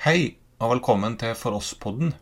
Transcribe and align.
Hei, 0.00 0.38
og 0.58 0.70
velkommen 0.70 1.18
til 1.20 1.34
For 1.36 1.52
oss-podden, 1.52 2.14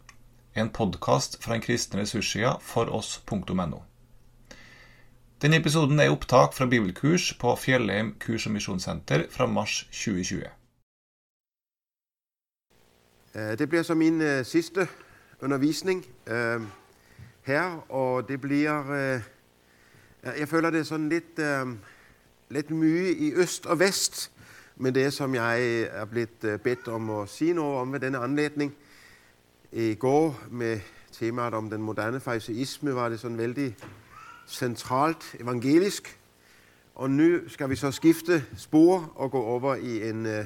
en 0.59 0.71
podkast 0.75 1.37
fra 1.45 1.55
den 1.55 1.61
kristne 1.63 2.01
ressurssida 2.01 2.57
foross.no. 2.59 3.77
Denne 5.39 5.61
episoden 5.61 6.01
er 6.03 6.11
opptak 6.11 6.57
fra 6.57 6.67
bibelkurs 6.67 7.29
på 7.39 7.53
Fjellheim 7.55 8.17
kurs- 8.19 8.47
og 8.47 8.53
misjonssenter 8.57 9.29
fra 9.31 9.47
mars 9.47 9.85
2020. 9.93 10.43
Eh, 13.35 13.59
det 13.59 13.69
bliver 13.69 13.83
så 13.83 13.95
min 13.95 14.21
eh, 14.21 14.41
uh, 14.41 14.47
sidste 14.47 14.89
undervisning 15.41 16.07
uh, 16.27 16.63
her, 17.43 17.93
og 17.93 18.29
det 18.29 18.41
bliver... 18.41 18.81
uh, 19.15 19.23
jeg 20.39 20.49
føler 20.49 20.71
det 20.71 20.87
sådan 20.87 21.09
lidt, 21.09 21.39
øh, 21.39 21.67
lidt 22.49 22.71
mye 22.71 23.13
i 23.13 23.33
øst 23.35 23.67
og 23.67 23.79
vest, 23.79 24.33
men 24.81 24.95
det 24.95 25.13
som 25.13 25.35
jeg 25.35 25.61
øh, 25.61 26.01
er 26.01 26.05
blevet 26.05 26.45
øh, 26.45 26.59
bedt 26.59 26.89
om 26.89 27.11
at 27.11 27.29
sige 27.29 27.53
noget 27.53 27.79
om 27.79 27.93
ved 27.93 28.01
denne 28.01 28.19
anledning. 28.19 28.75
I 29.73 29.95
går 29.95 30.41
med 30.51 30.81
temaet 31.13 31.55
om 31.55 31.71
den 31.71 31.83
moderne 31.83 32.21
fariseisme 32.21 32.95
var 32.95 33.09
det 33.09 33.21
sådan 33.21 33.39
vældig 33.39 33.77
centralt 34.49 35.37
evangelisk, 35.41 36.19
og 36.95 37.11
nu 37.11 37.39
skal 37.49 37.71
vi 37.71 37.77
så 37.77 37.91
skifte 37.91 38.45
spor 38.57 39.13
og 39.15 39.31
gå 39.31 39.43
over 39.43 39.75
i 39.75 40.09
en, 40.09 40.27
øh, 40.27 40.45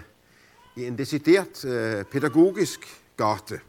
i 0.77 0.86
en 0.86 0.98
decideret 0.98 2.06
pædagogisk 2.10 3.02
gate, 3.16 3.60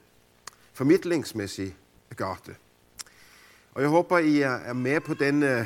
formidlingsmæssig 0.74 1.76
gate. 2.16 2.56
Og 3.74 3.82
jeg 3.82 3.90
håber, 3.90 4.18
I 4.18 4.42
er 4.42 4.74
med 4.74 5.00
på 5.00 5.14
den, 5.14 5.66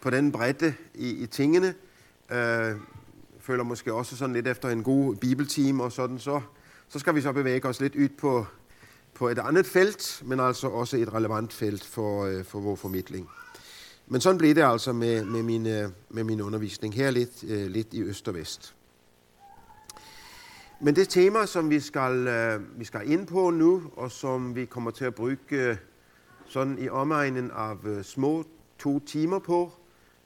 på 0.00 0.10
den 0.10 0.32
bredde 0.32 0.74
i, 0.94 1.10
i 1.10 1.26
tingene. 1.26 1.74
Føler 3.46 3.64
måske 3.64 3.92
også 3.92 4.16
sådan 4.16 4.34
lidt 4.34 4.48
efter 4.48 4.68
en 4.68 4.82
god 4.82 5.16
bibeltime 5.16 5.82
og 5.82 5.92
sådan, 5.92 6.18
så, 6.18 6.40
så 6.88 6.98
skal 6.98 7.14
vi 7.14 7.20
så 7.20 7.32
bevæge 7.32 7.64
os 7.64 7.80
lidt 7.80 7.94
ud 7.94 8.08
på, 8.08 8.46
på 9.14 9.28
et 9.28 9.38
andet 9.38 9.66
felt, 9.66 10.22
men 10.24 10.40
altså 10.40 10.68
også 10.68 10.96
et 10.96 11.14
relevant 11.14 11.52
felt 11.52 11.84
for, 11.84 12.24
øh, 12.24 12.44
for 12.44 12.60
vores 12.60 12.80
formidling. 12.80 13.28
Men 14.06 14.20
sådan 14.20 14.38
blev 14.38 14.54
det 14.54 14.62
altså 14.62 14.92
med, 14.92 15.24
med, 15.24 15.42
min, 15.42 15.66
øh, 15.66 15.88
med 16.08 16.24
min 16.24 16.40
undervisning 16.40 16.94
her 16.94 17.10
lidt, 17.10 17.44
øh, 17.44 17.66
lidt 17.66 17.94
i 17.94 18.02
øst 18.02 18.28
og 18.28 18.34
vest. 18.34 18.74
Men 20.80 20.96
det 20.96 21.08
tema, 21.08 21.46
som 21.46 21.70
vi 21.70 21.80
skal, 21.80 22.28
vi 22.76 22.84
skal 22.84 23.10
ind 23.10 23.26
på 23.26 23.50
nu, 23.50 23.82
og 23.96 24.10
som 24.10 24.54
vi 24.54 24.64
kommer 24.64 24.90
til 24.90 25.04
at 25.04 25.14
bruge 25.14 25.38
sådan 26.46 26.78
i 26.78 26.88
omegnen 26.88 27.50
af 27.50 27.76
små 28.04 28.44
to 28.78 28.98
timer 28.98 29.38
på, 29.38 29.72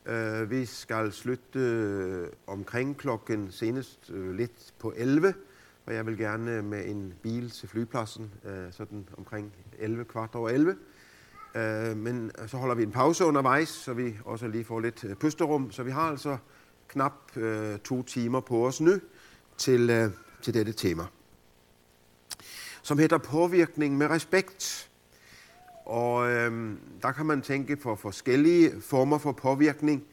øh, 0.06 0.50
vi 0.50 0.66
skal 0.66 1.12
slutte 1.12 1.58
øh, 1.58 2.28
omkring 2.46 2.96
klokken 2.96 3.52
senest 3.52 4.10
øh, 4.10 4.34
lidt 4.34 4.74
på 4.78 4.92
11, 4.96 5.34
og 5.86 5.94
jeg 5.94 6.06
vil 6.06 6.18
gerne 6.18 6.62
med 6.62 6.86
en 6.86 7.14
bil 7.22 7.50
til 7.50 7.68
flypladsen, 7.68 8.30
øh, 8.44 8.72
sådan 8.72 9.08
omkring 9.18 9.52
11, 9.78 10.04
kvart 10.04 10.34
over 10.34 10.48
11. 10.48 10.76
Øh, 11.54 11.96
men 11.96 12.30
øh, 12.42 12.48
så 12.48 12.56
holder 12.56 12.74
vi 12.74 12.82
en 12.82 12.92
pause 12.92 13.24
undervejs, 13.24 13.68
så 13.68 13.92
vi 13.92 14.16
også 14.24 14.48
lige 14.48 14.64
får 14.64 14.80
lidt 14.80 15.04
øh, 15.04 15.16
pusterum. 15.16 15.70
Så 15.70 15.82
vi 15.82 15.90
har 15.90 16.10
altså 16.10 16.36
knap 16.88 17.36
øh, 17.36 17.78
to 17.78 18.02
timer 18.02 18.40
på 18.40 18.66
os 18.66 18.80
nu 18.80 18.92
til, 19.58 19.90
øh, 19.90 20.10
til 20.42 20.54
dette 20.54 20.72
tema, 20.72 21.02
som 22.82 22.98
hedder 22.98 23.18
påvirkning 23.18 23.98
med 23.98 24.10
respekt. 24.10 24.89
Og 25.90 26.30
øh, 26.30 26.76
der 27.02 27.12
kan 27.12 27.26
man 27.26 27.42
tænke 27.42 27.76
på 27.76 27.96
forskellige 27.96 28.80
former 28.80 29.18
for 29.18 29.32
påvirkning. 29.32 30.04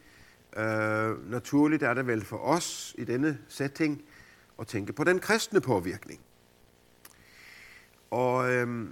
Øh, 0.57 1.31
naturligt 1.31 1.83
er 1.83 1.93
det 1.93 2.07
vel 2.07 2.25
for 2.25 2.37
os 2.37 2.95
i 2.97 3.03
denne 3.03 3.37
setting 3.47 4.01
at 4.59 4.67
tænke 4.67 4.93
på 4.93 5.03
den 5.03 5.19
kristne 5.19 5.61
påvirkning. 5.61 6.19
Og 8.11 8.53
øh, 8.53 8.89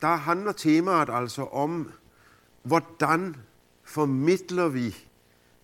der 0.00 0.16
handler 0.16 0.52
temaet 0.52 1.08
altså 1.12 1.42
om, 1.42 1.92
hvordan 2.62 3.36
formidler 3.84 4.68
vi 4.68 4.96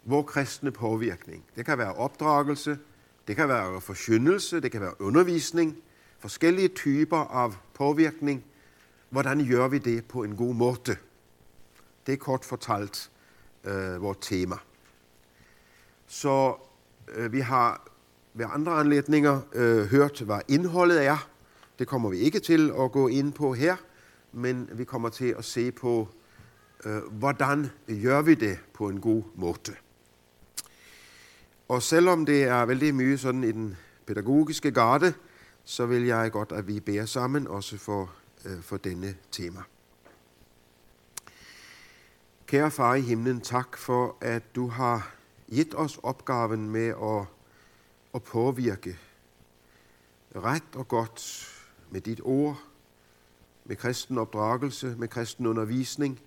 vores 0.05 0.27
kristne 0.27 0.71
påvirkning. 0.71 1.45
Det 1.57 1.65
kan 1.65 1.79
være 1.79 1.95
opdragelse, 1.95 2.79
det 3.29 3.37
kan 3.37 3.49
være 3.49 3.81
forkyndelse, 3.81 4.61
det 4.61 4.73
kan 4.73 4.81
være 4.81 5.01
undervisning, 5.01 5.77
forskellige 6.19 6.69
typer 6.69 7.17
af 7.17 7.53
påvirkning. 7.75 8.45
Hvordan 9.11 9.49
gør 9.49 9.69
vi 9.69 9.79
det 9.79 10.05
på 10.05 10.23
en 10.23 10.37
god 10.37 10.55
måde? 10.55 10.97
Det 12.07 12.13
er 12.13 12.17
kort 12.17 12.45
fortalt 12.45 13.11
øh, 13.65 14.03
vores 14.03 14.19
tema. 14.21 14.57
Så 16.07 16.57
øh, 17.09 17.33
vi 17.33 17.41
har 17.41 17.89
ved 18.35 18.47
andre 18.53 18.73
anledninger 18.73 19.41
øh, 19.53 19.87
hørt, 19.87 20.21
hvad 20.21 20.41
indholdet 20.49 21.07
er. 21.07 21.29
Det 21.79 21.87
kommer 21.87 22.11
vi 22.11 22.19
ikke 22.19 22.41
til 22.41 22.73
at 22.81 22.93
gå 22.93 23.09
ind 23.09 23.33
på 23.33 23.55
her, 23.55 23.77
men 24.33 24.69
vi 24.73 24.85
kommer 24.85 25.09
til 25.09 25.35
at 25.39 25.45
se 25.45 25.73
på, 25.73 26.09
øh, 26.85 27.03
hvordan 27.11 27.71
gør 28.03 28.23
vi 28.23 28.35
det 28.35 28.59
på 28.75 28.89
en 28.89 29.01
god 29.01 29.23
måde. 29.35 29.75
Og 31.69 31.83
selvom 31.83 32.27
det 32.27 32.43
er 32.43 32.65
vældig 32.65 32.95
mye 32.95 33.19
sådan 33.19 33.45
i 33.45 33.53
den 33.53 33.77
pædagogiske 34.07 34.71
garde, 34.71 35.13
så 35.65 35.87
vil 35.87 36.03
jeg 36.05 36.33
godt, 36.33 36.53
at 36.53 36.67
vi 36.69 36.81
beder 36.81 37.07
sammen 37.07 37.47
også 37.47 37.79
for, 37.79 38.11
Øh, 38.49 38.63
for 38.63 38.77
denne 38.77 39.17
tema. 39.31 39.63
Kære 42.47 42.71
far 42.71 42.95
i 42.95 43.01
himlen, 43.01 43.41
tak 43.41 43.77
for, 43.77 44.17
at 44.21 44.55
du 44.55 44.69
har 44.69 45.15
givet 45.49 45.75
os 45.75 45.99
opgaven 46.03 46.71
med 46.71 46.89
at, 46.89 47.27
at 48.15 48.23
påvirke 48.23 48.99
ret 50.37 50.77
og 50.77 50.89
godt 50.89 51.49
med 51.91 52.01
dit 52.01 52.21
ord, 52.25 52.63
med 53.65 53.77
kristen 53.77 54.19
opdragelse, 54.19 54.97
med 54.99 55.09
kristen 55.09 55.47
undervisning, 55.47 56.21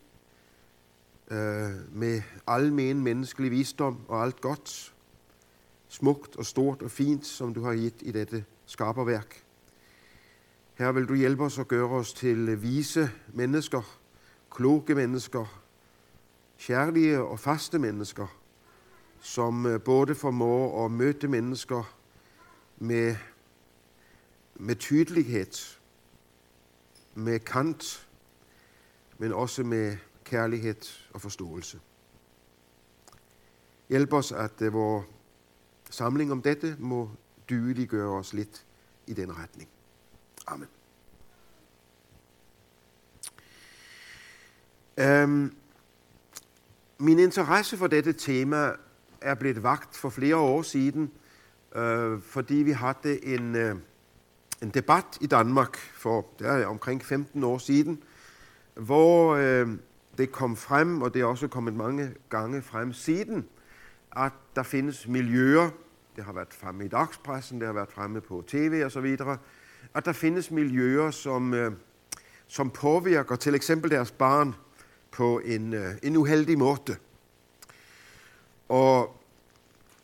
øh, 1.31 1.95
med 1.95 2.21
almen 2.47 3.01
menneskelig 3.01 3.51
visdom 3.51 3.99
og 4.07 4.23
alt 4.23 4.41
godt, 4.41 4.93
smukt 5.87 6.35
og 6.35 6.45
stort 6.45 6.81
og 6.81 6.91
fint, 6.91 7.25
som 7.25 7.53
du 7.53 7.63
har 7.63 7.73
givet 7.73 8.01
i 8.01 8.11
dette 8.11 8.45
skaberværk. 8.65 9.50
Her 10.81 10.91
vil 10.91 11.05
du 11.05 11.13
hjælpe 11.13 11.43
os 11.43 11.57
og 11.57 11.67
gøre 11.67 11.89
os 11.89 12.13
til 12.13 12.49
øh, 12.49 12.61
vise 12.61 13.11
mennesker, 13.33 13.99
kloge 14.51 14.95
mennesker, 14.95 15.61
kærlige 16.59 17.21
og 17.21 17.39
faste 17.39 17.79
mennesker, 17.79 18.27
som 19.19 19.65
øh, 19.65 19.81
både 19.81 20.15
formår 20.15 20.85
at 20.85 20.91
møde 20.91 21.27
mennesker 21.27 21.95
med, 22.77 23.15
med 24.55 24.75
tydelighed, 24.75 25.77
med 27.15 27.39
kant, 27.39 28.07
men 29.17 29.33
også 29.33 29.63
med 29.63 29.97
kærlighed 30.23 31.09
og 31.13 31.21
forståelse. 31.21 31.79
Hjælp 33.89 34.13
os, 34.13 34.31
at 34.31 34.61
øh, 34.61 34.73
vores 34.73 35.05
samling 35.89 36.31
om 36.31 36.41
dette 36.41 36.75
må 36.79 37.09
dygeliggøre 37.49 38.09
os 38.17 38.33
lidt 38.33 38.65
i 39.07 39.13
den 39.13 39.37
retning. 39.37 39.69
Amen. 40.51 40.67
Øhm, 44.97 45.55
min 46.97 47.19
interesse 47.19 47.77
for 47.77 47.87
dette 47.87 48.13
tema 48.13 48.71
er 49.21 49.35
blevet 49.35 49.63
vagt 49.63 49.95
for 49.95 50.09
flere 50.09 50.35
år 50.35 50.61
siden, 50.61 51.11
øh, 51.75 52.21
fordi 52.21 52.55
vi 52.55 52.71
havde 52.71 53.25
en, 53.25 53.55
øh, 53.55 53.75
en 54.61 54.69
debat 54.69 55.17
i 55.21 55.27
Danmark 55.27 55.77
for 55.77 56.27
der 56.39 56.51
er 56.51 56.65
omkring 56.65 57.05
15 57.05 57.43
år 57.43 57.57
siden, 57.57 58.03
hvor 58.73 59.35
øh, 59.35 59.67
det 60.17 60.31
kom 60.31 60.55
frem, 60.55 61.01
og 61.01 61.13
det 61.13 61.21
er 61.21 61.25
også 61.25 61.47
kommet 61.47 61.73
mange 61.73 62.11
gange 62.29 62.61
frem 62.61 62.93
siden, 62.93 63.47
at 64.17 64.33
der 64.55 64.63
findes 64.63 65.07
miljøer, 65.07 65.69
det 66.15 66.23
har 66.23 66.33
været 66.33 66.53
fremme 66.53 66.85
i 66.85 66.87
dagspressen, 66.87 67.59
det 67.59 67.67
har 67.67 67.73
været 67.73 67.91
fremme 67.91 68.21
på 68.21 68.43
tv 68.47 68.81
og 68.85 68.91
så 68.91 69.01
videre, 69.01 69.37
at 69.93 70.05
der 70.05 70.13
findes 70.13 70.51
miljøer, 70.51 71.11
som, 71.11 71.53
øh, 71.53 71.71
som 72.47 72.69
påvirker 72.69 73.35
til 73.35 73.55
eksempel 73.55 73.91
deres 73.91 74.11
barn 74.11 74.55
på 75.11 75.39
en, 75.39 75.73
øh, 75.73 75.93
en 76.03 76.17
uheldig 76.17 76.57
måde. 76.57 76.95
Og 78.69 79.21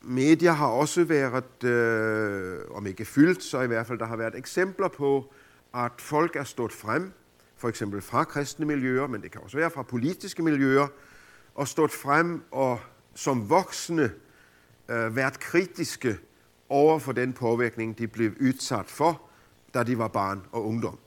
medier 0.01 0.51
har 0.51 0.68
også 0.68 1.04
været, 1.04 1.63
øh, 1.63 2.60
om 2.72 2.88
ikke 2.88 3.06
fyldt, 3.06 3.44
så 3.44 3.62
i 3.62 3.68
hvert 3.68 3.88
fald 3.88 4.00
der 4.00 4.06
har 4.06 4.16
været 4.16 4.36
eksempler 4.36 4.88
på, 4.88 5.34
at 5.75 5.92
folk 5.98 6.36
er 6.36 6.44
stået 6.44 6.72
frem, 6.72 7.12
for 7.57 7.69
eksempel 7.69 8.01
fra 8.01 8.24
kristne 8.24 8.66
miljøer, 8.66 9.07
men 9.07 9.22
det 9.22 9.31
kan 9.31 9.42
også 9.42 9.57
være 9.57 9.69
fra 9.69 9.84
politiske 9.84 10.44
miljøer, 10.44 10.88
og 11.56 11.68
stået 11.68 11.92
frem 11.92 12.44
og 12.51 12.80
som 13.16 13.50
voksne 13.50 14.12
øh, 14.89 15.16
været 15.16 15.39
kritiske 15.39 16.18
over 16.69 17.00
for 17.00 17.12
den 17.12 17.34
påvirkning, 17.34 17.98
de 17.98 18.07
blev 18.07 18.31
udsat 18.42 18.86
for, 18.86 19.26
da 19.77 19.83
de 19.83 19.97
var 19.97 20.07
barn 20.07 20.41
og 20.51 20.65
ungdom. 20.65 20.97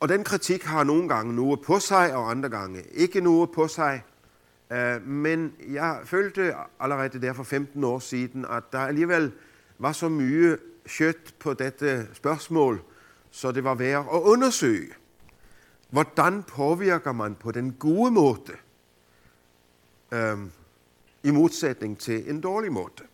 Og 0.00 0.08
den 0.08 0.24
kritik 0.24 0.64
har 0.64 0.84
nogle 0.84 1.08
gange 1.08 1.34
noget 1.34 1.60
på 1.60 1.78
sig, 1.78 2.14
og 2.14 2.30
andre 2.30 2.48
gange 2.48 2.82
ikke 2.82 3.20
noget 3.20 3.50
på 3.50 3.68
sig. 3.68 4.02
Øh, 4.72 5.06
men 5.06 5.54
jeg 5.68 6.00
følte 6.04 6.54
allerede 6.80 7.20
der 7.20 7.32
for 7.32 7.42
15 7.42 7.84
år 7.84 7.98
siden, 7.98 8.44
at 8.44 8.62
der 8.72 8.78
alligevel 8.78 9.32
var 9.78 9.92
så 9.92 10.08
mye 10.08 10.56
kjøtt 10.86 11.34
på 11.38 11.54
dette 11.54 12.08
spørgsmål, 12.14 12.82
så 13.30 13.52
det 13.52 13.64
var 13.64 13.74
værd 13.74 14.08
at 14.12 14.20
undersøge. 14.20 14.92
Hvordan 15.90 16.42
påvirker 16.42 17.12
man 17.12 17.34
på 17.34 17.50
den 17.50 17.72
gode 17.72 18.10
måde, 18.10 18.56
øhm, 20.12 20.50
i 21.22 21.30
modsætning 21.30 21.98
til 21.98 22.30
en 22.30 22.40
dårlig 22.40 22.72
måde? 22.72 23.11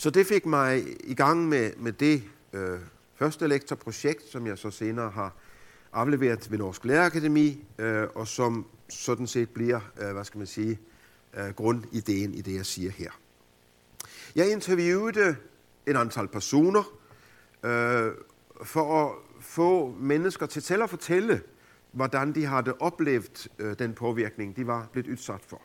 Så 0.00 0.10
det 0.10 0.26
fik 0.26 0.46
mig 0.46 0.84
i 1.04 1.14
gang 1.14 1.48
med, 1.48 1.72
med 1.76 1.92
det 1.92 2.22
øh, 2.52 2.78
første 3.14 3.46
lektorprojekt, 3.46 4.28
som 4.28 4.46
jeg 4.46 4.58
så 4.58 4.70
senere 4.70 5.10
har 5.10 5.34
afleveret 5.92 6.50
ved 6.50 6.58
Norsk 6.58 6.84
Lærerakademi, 6.84 7.64
øh, 7.78 8.08
og 8.14 8.28
som 8.28 8.66
sådan 8.88 9.26
set 9.26 9.50
bliver, 9.50 9.80
øh, 10.00 10.12
hvad 10.12 10.24
skal 10.24 10.38
man 10.38 10.46
sige, 10.46 10.78
øh, 11.34 11.48
grundideen 11.48 12.34
i 12.34 12.40
det, 12.40 12.54
jeg 12.54 12.66
siger 12.66 12.90
her. 12.90 13.10
Jeg 14.34 14.52
interviewede 14.52 15.36
et 15.86 15.96
antal 15.96 16.28
personer 16.28 16.92
øh, 17.62 18.12
for 18.64 19.06
at 19.06 19.14
få 19.40 19.94
mennesker 19.98 20.46
til 20.46 20.62
selv 20.62 20.82
at 20.82 20.90
fortælle, 20.90 21.42
hvordan 21.92 22.34
de 22.34 22.44
havde 22.44 22.74
oplevet 22.80 23.48
øh, 23.58 23.78
den 23.78 23.94
påvirkning, 23.94 24.56
de 24.56 24.66
var 24.66 24.88
blevet 24.92 25.08
udsat 25.08 25.40
for. 25.46 25.62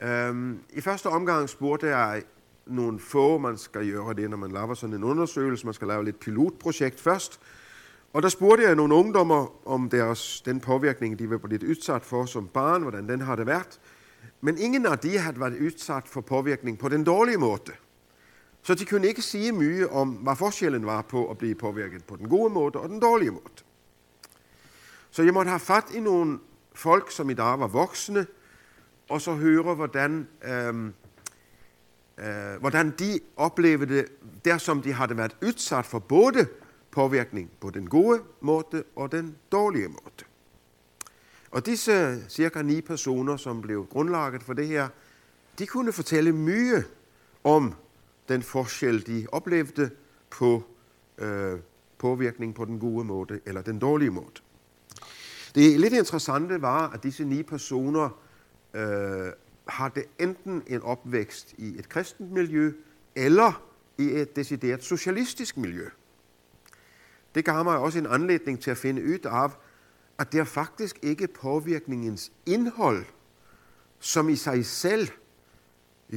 Øh, 0.00 0.56
I 0.70 0.80
første 0.80 1.06
omgang 1.06 1.48
spurgte 1.48 1.86
jeg 1.86 2.22
nogle 2.66 3.00
få, 3.00 3.38
man 3.38 3.58
skal 3.58 3.92
gøre 3.92 4.14
det, 4.14 4.30
når 4.30 4.36
man 4.36 4.50
laver 4.50 4.74
sådan 4.74 4.96
en 4.96 5.04
undersøgelse, 5.04 5.66
man 5.66 5.74
skal 5.74 5.88
lave 5.88 6.04
lidt 6.04 6.20
pilotprojekt 6.20 7.00
først, 7.00 7.40
og 8.12 8.22
der 8.22 8.28
spurgte 8.28 8.64
jeg 8.64 8.74
nogle 8.74 8.94
ungdommer 8.94 9.68
om 9.68 9.90
deres, 9.90 10.40
den 10.40 10.60
påvirkning, 10.60 11.18
de 11.18 11.30
var 11.30 11.38
blevet 11.38 11.62
udsat 11.62 12.04
for 12.04 12.24
som 12.24 12.48
barn, 12.48 12.82
hvordan 12.82 13.08
den 13.08 13.20
havde 13.20 13.46
været. 13.46 13.80
Men 14.40 14.58
ingen 14.58 14.86
af 14.86 14.98
de 14.98 15.18
havde 15.18 15.40
været 15.40 15.60
udsat 15.60 16.08
for 16.08 16.20
påvirkning 16.20 16.78
på 16.78 16.88
den 16.88 17.04
dårlige 17.04 17.36
måde. 17.36 17.72
Så 18.62 18.74
de 18.74 18.84
kunne 18.84 19.08
ikke 19.08 19.22
sige 19.22 19.52
mye 19.52 19.88
om, 19.90 20.08
hvad 20.08 20.36
forskellen 20.36 20.86
var 20.86 21.02
på 21.02 21.30
at 21.30 21.38
blive 21.38 21.54
påvirket 21.54 22.04
på 22.04 22.16
den 22.16 22.28
gode 22.28 22.52
måde 22.52 22.78
og 22.78 22.88
den 22.88 23.00
dårlige 23.00 23.30
måde. 23.30 23.44
Så 25.10 25.22
jeg 25.22 25.34
måtte 25.34 25.48
have 25.48 25.60
fat 25.60 25.84
i 25.94 26.00
nogle 26.00 26.38
folk, 26.74 27.10
som 27.10 27.30
i 27.30 27.34
dag 27.34 27.60
var 27.60 27.66
voksne, 27.66 28.26
og 29.08 29.20
så 29.20 29.34
høre, 29.34 29.74
hvordan, 29.74 30.28
øh, 30.44 30.90
øh, 32.20 32.60
hvordan 32.60 32.90
de 32.98 33.20
oplevede 33.36 33.94
det, 33.94 34.06
der 34.44 34.58
som 34.58 34.82
de 34.82 34.92
havde 34.92 35.16
været 35.16 35.36
udsat 35.42 35.86
for 35.86 35.98
både 35.98 36.46
påvirkning 36.90 37.50
på 37.60 37.70
den 37.70 37.88
gode 37.88 38.22
måde 38.40 38.84
og 38.96 39.12
den 39.12 39.36
dårlige 39.52 39.88
måde. 39.88 40.24
Og 41.50 41.66
disse 41.66 42.24
cirka 42.28 42.62
ni 42.62 42.80
personer, 42.80 43.36
som 43.36 43.62
blev 43.62 43.86
grundlaget 43.86 44.42
for 44.42 44.52
det 44.52 44.66
her, 44.66 44.88
de 45.58 45.66
kunne 45.66 45.92
fortælle 45.92 46.32
mye 46.32 46.84
om 47.44 47.74
den 48.28 48.42
forskel, 48.42 49.06
de 49.06 49.26
oplevede 49.32 49.90
på 50.30 50.62
øh, 51.18 51.58
påvirkning 51.98 52.54
på 52.54 52.64
den 52.64 52.78
gode 52.78 53.04
måde 53.04 53.40
eller 53.46 53.62
den 53.62 53.78
dårlige 53.78 54.10
måde. 54.10 54.40
Det 55.54 55.80
lidt 55.80 55.92
interessante 55.92 56.62
var, 56.62 56.90
at 56.90 57.02
disse 57.02 57.24
ni 57.24 57.42
personer 57.42 58.20
øh, 58.74 59.32
havde 59.70 60.04
enten 60.18 60.62
en 60.66 60.82
opvækst 60.82 61.54
i 61.58 61.78
et 61.78 61.88
kristent 61.88 62.30
miljø, 62.30 62.72
eller 63.14 63.62
i 63.98 64.02
et 64.02 64.36
decideret 64.36 64.84
socialistisk 64.84 65.56
miljø. 65.56 65.88
Det 67.34 67.44
gav 67.44 67.64
mig 67.64 67.78
også 67.78 67.98
en 67.98 68.06
anledning 68.06 68.60
til 68.60 68.70
at 68.70 68.76
finde 68.76 69.04
ud 69.04 69.18
af, 69.24 69.50
at 70.18 70.32
det 70.32 70.40
er 70.40 70.44
faktisk 70.44 70.98
ikke 71.02 71.26
påvirkningens 71.26 72.32
indhold, 72.46 73.04
som 73.98 74.28
i 74.28 74.36
sig 74.36 74.66
selv 74.66 75.08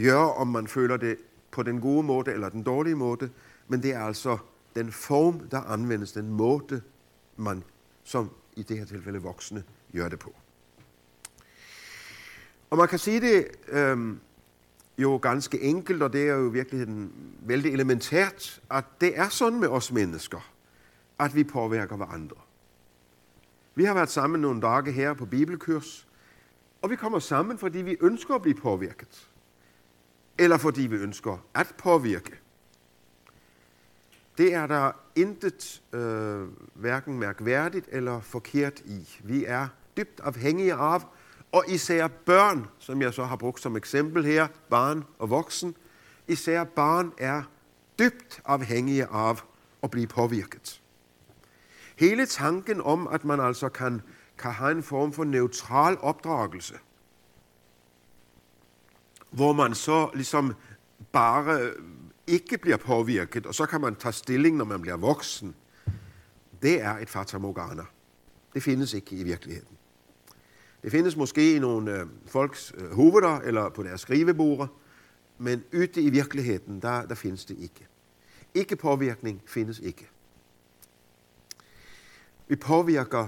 gør, 0.04 0.18
om 0.18 0.48
man 0.48 0.68
føler 0.68 0.98
det 0.98 1.18
på 1.52 1.64
den 1.64 1.82
gode 1.82 2.04
måde 2.04 2.32
eller 2.32 2.50
den 2.50 2.64
dårlige 2.64 2.96
måde, 2.96 3.30
men 3.68 3.84
det 3.84 3.94
er 3.94 4.00
altså 4.00 4.38
den 4.76 4.92
form, 4.92 5.40
der 5.40 5.62
anvendes, 5.62 6.12
den 6.12 6.30
måde, 6.30 6.82
man 7.38 7.64
som 8.04 8.30
i 8.56 8.64
det 8.64 8.78
her 8.78 8.86
tilfælde 8.86 9.22
voksne 9.22 9.64
gør 9.94 10.10
det 10.10 10.20
på. 10.20 10.36
Og 12.74 12.78
man 12.78 12.88
kan 12.88 13.00
sige 13.00 13.22
det 13.22 13.48
øh, 13.68 14.16
jo 14.98 15.20
ganske 15.22 15.62
enkelt, 15.62 16.04
og 16.04 16.14
det 16.14 16.30
er 16.30 16.34
jo 16.34 16.50
i 16.50 16.54
virkeligheden 16.54 17.12
vældig 17.40 17.74
elementært, 17.74 18.62
at 18.72 18.86
det 19.02 19.20
er 19.20 19.30
sådan 19.30 19.60
med 19.60 19.68
os 19.68 19.92
mennesker, 19.92 20.52
at 21.20 21.36
vi 21.36 21.44
påvirker 21.44 21.96
hverandre. 21.96 22.36
Vi 23.76 23.84
har 23.84 23.94
været 23.94 24.10
sammen 24.10 24.42
nogle 24.42 24.62
dage 24.62 24.92
her 24.92 25.14
på 25.14 25.26
bibelkurs, 25.26 26.08
og 26.82 26.90
vi 26.90 26.96
kommer 26.96 27.20
sammen, 27.20 27.58
fordi 27.58 27.78
vi 27.78 27.98
ønsker 28.02 28.36
at 28.36 28.42
blive 28.42 28.56
påvirket. 28.56 29.30
Eller 30.38 30.58
fordi 30.58 30.82
vi 30.82 30.96
ønsker 30.96 31.46
at 31.54 31.74
påvirke. 31.78 32.40
Det 34.38 34.54
er 34.54 34.68
der 34.68 34.92
intet 35.16 35.82
øh, 35.94 36.48
hverken 36.74 37.20
mærkværdigt 37.20 37.86
eller 37.92 38.22
forkert 38.22 38.80
i. 38.80 39.20
Vi 39.24 39.46
er 39.46 39.68
dybt 39.98 40.20
afhængige 40.20 40.74
af, 40.74 41.02
og 41.54 41.64
især 41.68 42.08
børn, 42.08 42.68
som 42.80 43.02
jeg 43.02 43.14
så 43.14 43.24
har 43.24 43.36
brugt 43.36 43.62
som 43.62 43.78
eksempel 43.78 44.26
her, 44.26 44.48
barn 44.70 45.04
og 45.20 45.30
voksen, 45.30 45.76
især 46.28 46.64
barn 46.64 47.14
er 47.18 47.44
dybt 48.00 48.42
afhængige 48.46 49.06
af 49.06 49.36
at 49.84 49.92
blive 49.92 50.08
påvirket. 50.08 50.82
Hele 51.96 52.26
tanken 52.26 52.82
om, 52.82 53.08
at 53.08 53.26
man 53.26 53.40
altså 53.40 53.70
kan, 53.70 54.02
kan 54.38 54.52
have 54.52 54.72
en 54.72 54.84
form 54.84 55.14
for 55.14 55.24
neutral 55.24 55.98
opdragelse, 56.02 56.76
hvor 59.32 59.54
man 59.54 59.76
så 59.76 60.10
ligesom 60.14 60.54
bare 61.12 61.72
ikke 62.28 62.58
bliver 62.58 62.78
påvirket, 62.78 63.46
og 63.46 63.56
så 63.56 63.66
kan 63.66 63.82
man 63.82 63.96
tage 63.96 64.14
stilling, 64.14 64.58
når 64.58 64.66
man 64.66 64.82
bliver 64.82 64.98
voksen, 64.98 65.56
det 66.62 66.82
er 66.82 66.98
et 66.98 67.10
fatamorgana. 67.10 67.84
Det 68.54 68.64
findes 68.64 68.94
ikke 68.94 69.16
i 69.16 69.24
virkeligheden. 69.24 69.78
Det 70.84 70.92
findes 70.92 71.16
måske 71.16 71.56
i 71.56 71.60
nogle 71.60 72.00
øh, 72.00 72.06
folks 72.26 72.74
øh, 72.78 72.92
hoveder 72.92 73.40
eller 73.40 73.70
på 73.70 73.84
deres 73.84 74.02
skrivebord, 74.02 74.70
men 75.38 75.64
ute 75.74 76.02
i 76.02 76.10
virkeligheden, 76.10 76.82
der, 76.82 77.06
der 77.06 77.16
findes 77.16 77.46
det 77.46 77.58
ikke. 77.60 77.88
Ikke 78.54 78.76
påvirkning 78.76 79.42
findes 79.46 79.80
ikke. 79.80 80.10
Vi 82.48 82.56
påvirker 82.56 83.28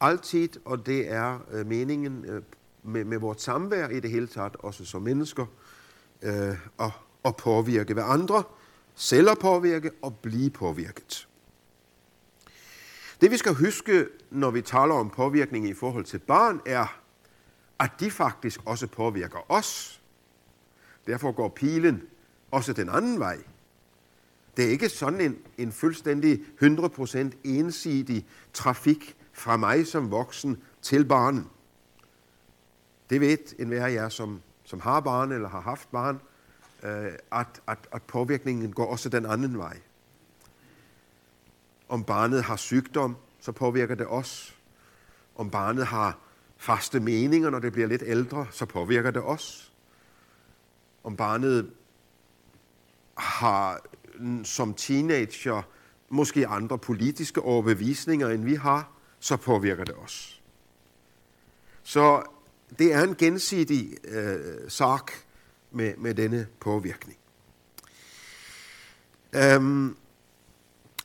altid, 0.00 0.48
og 0.64 0.86
det 0.86 1.12
er 1.12 1.38
øh, 1.52 1.66
meningen 1.66 2.24
øh, 2.24 2.42
med, 2.82 3.04
med 3.04 3.18
vores 3.18 3.42
samvær 3.42 3.88
i 3.88 4.00
det 4.00 4.10
hele 4.10 4.26
taget, 4.26 4.56
også 4.58 4.84
som 4.84 5.02
mennesker, 5.02 5.46
øh, 6.22 6.56
at, 6.80 6.90
at 7.24 7.36
påvirke 7.36 7.94
hvad 7.94 8.04
andre, 8.06 8.42
selv 8.94 9.30
at 9.30 9.38
påvirke 9.38 9.90
og 10.02 10.16
blive 10.16 10.50
påvirket. 10.50 11.28
Det 13.24 13.30
vi 13.30 13.36
skal 13.36 13.54
huske, 13.54 14.06
når 14.30 14.50
vi 14.50 14.62
taler 14.62 14.94
om 14.94 15.10
påvirkning 15.10 15.68
i 15.68 15.74
forhold 15.74 16.04
til 16.04 16.18
barn, 16.18 16.60
er, 16.66 17.00
at 17.78 17.90
de 18.00 18.10
faktisk 18.10 18.60
også 18.66 18.86
påvirker 18.86 19.52
os. 19.52 20.02
Derfor 21.06 21.32
går 21.32 21.48
pilen 21.48 22.02
også 22.50 22.72
den 22.72 22.88
anden 22.88 23.18
vej. 23.18 23.38
Det 24.56 24.64
er 24.64 24.68
ikke 24.68 24.88
sådan 24.88 25.20
en, 25.20 25.38
en 25.58 25.72
fuldstændig 25.72 26.40
100% 26.62 27.30
ensidig 27.44 28.26
trafik 28.52 29.16
fra 29.32 29.56
mig 29.56 29.86
som 29.86 30.10
voksen 30.10 30.62
til 30.82 31.04
barnen. 31.04 31.48
Det 33.10 33.20
ved 33.20 33.60
enhver 33.60 33.86
af 33.86 33.92
jer, 33.92 34.08
som, 34.08 34.42
som 34.64 34.80
har 34.80 35.00
barn 35.00 35.32
eller 35.32 35.48
har 35.48 35.60
haft 35.60 35.90
barn, 35.90 36.20
øh, 36.82 37.12
at, 37.32 37.62
at, 37.68 37.78
at 37.92 38.02
påvirkningen 38.02 38.72
går 38.72 38.86
også 38.86 39.08
den 39.08 39.26
anden 39.26 39.58
vej. 39.58 39.80
Om 41.88 42.04
barnet 42.04 42.42
har 42.44 42.56
sygdom, 42.56 43.16
så 43.40 43.52
påvirker 43.52 43.94
det 43.94 44.06
os. 44.06 44.56
Om 45.36 45.50
barnet 45.50 45.86
har 45.86 46.18
faste 46.56 47.00
meninger, 47.00 47.50
når 47.50 47.58
det 47.58 47.72
bliver 47.72 47.88
lidt 47.88 48.02
ældre, 48.06 48.46
så 48.50 48.66
påvirker 48.66 49.10
det 49.10 49.22
os. 49.22 49.72
Om 51.04 51.16
barnet 51.16 51.70
har 53.14 53.80
som 54.44 54.74
teenager 54.74 55.62
måske 56.08 56.46
andre 56.46 56.78
politiske 56.78 57.40
overbevisninger, 57.40 58.28
end 58.28 58.44
vi 58.44 58.54
har, 58.54 58.92
så 59.20 59.36
påvirker 59.36 59.84
det 59.84 59.94
os. 59.94 60.42
Så 61.82 62.22
det 62.78 62.92
er 62.92 63.02
en 63.02 63.14
gensidig 63.14 63.96
øh, 64.04 64.70
sak 64.70 65.12
med, 65.70 65.96
med 65.96 66.14
denne 66.14 66.46
påvirkning. 66.60 67.18
Øhm, 69.34 69.96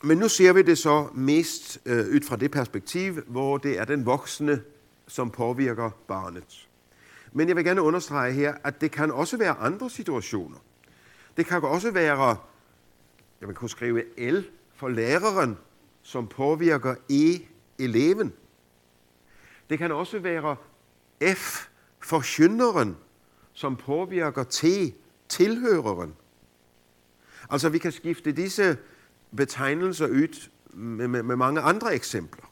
men 0.04 0.18
nu 0.18 0.28
ser 0.28 0.54
vi 0.54 0.62
det 0.62 0.78
så 0.78 1.08
mest 1.14 1.80
øh, 1.86 2.00
ud 2.00 2.22
fra 2.22 2.36
det 2.36 2.52
perspektiv, 2.52 3.22
hvor 3.28 3.58
det 3.58 3.80
er 3.80 3.86
den 3.86 4.06
voksne, 4.06 4.62
som 5.08 5.32
påvirker 5.32 5.90
barnet. 6.08 6.68
Men 7.32 7.48
jeg 7.48 7.56
vil 7.56 7.66
gerne 7.66 7.82
understrege 7.82 8.34
her, 8.34 8.54
at 8.64 8.82
det 8.82 8.92
kan 8.92 9.12
også 9.12 9.38
være 9.38 9.58
andre 9.58 9.90
situationer. 9.90 10.58
Det 11.38 11.46
kan 11.46 11.64
også 11.64 11.92
være 11.92 12.38
jeg 13.42 13.48
vil 13.48 13.56
kunne 13.56 13.70
skrive 13.70 14.04
L 14.32 14.44
for 14.76 14.90
læreren, 14.90 15.58
som 16.02 16.28
påvirker 16.28 16.96
E, 17.10 17.40
eleven. 17.80 18.34
Det 19.70 19.78
kan 19.78 19.92
også 19.92 20.20
være 20.20 20.56
F 21.36 21.68
for 22.00 22.22
synderen, 22.22 22.98
som 23.54 23.76
påvirker 23.76 24.44
T, 24.44 24.66
tilhøreren. 25.30 26.16
Altså, 27.50 27.70
vi 27.70 27.78
kan 27.78 27.92
skifte 27.92 28.32
disse 28.32 28.78
betegnelser 29.36 30.08
ud 30.08 30.50
med, 30.74 31.08
med, 31.08 31.24
med 31.24 31.36
mange 31.36 31.62
andre 31.62 31.96
eksempler. 31.96 32.46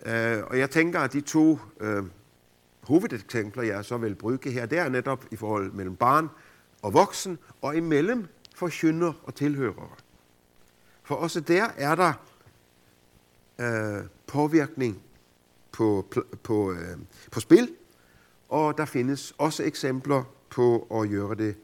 Uh, 0.00 0.44
og 0.46 0.58
jeg 0.58 0.70
tænker, 0.70 1.00
at 1.00 1.12
de 1.12 1.20
to 1.20 1.58
uh, 1.80 2.06
hovedeksempler, 2.80 3.62
jeg 3.62 3.84
så 3.84 3.96
vil 3.96 4.14
bruge 4.14 4.38
her, 4.44 4.66
det 4.66 4.78
er 4.78 4.88
netop 4.88 5.24
i 5.30 5.36
forhold 5.36 5.72
mellem 5.72 5.96
barn 5.96 6.28
og 6.82 6.94
voksen, 6.94 7.38
og 7.62 7.76
imellem 7.76 8.26
forkynder 8.54 9.12
og 9.22 9.34
tilhørere. 9.34 9.90
For 11.02 11.14
også 11.14 11.40
der 11.40 11.68
er 11.76 11.94
der 11.94 12.12
uh, 13.58 14.06
påvirkning 14.26 15.02
på, 15.72 16.12
på, 16.42 16.70
uh, 16.70 16.76
på 17.30 17.40
spil, 17.40 17.74
og 18.48 18.78
der 18.78 18.84
findes 18.84 19.34
også 19.38 19.62
eksempler 19.62 20.22
på 20.50 20.86
at 21.02 21.10
gøre 21.10 21.34
det 21.34 21.56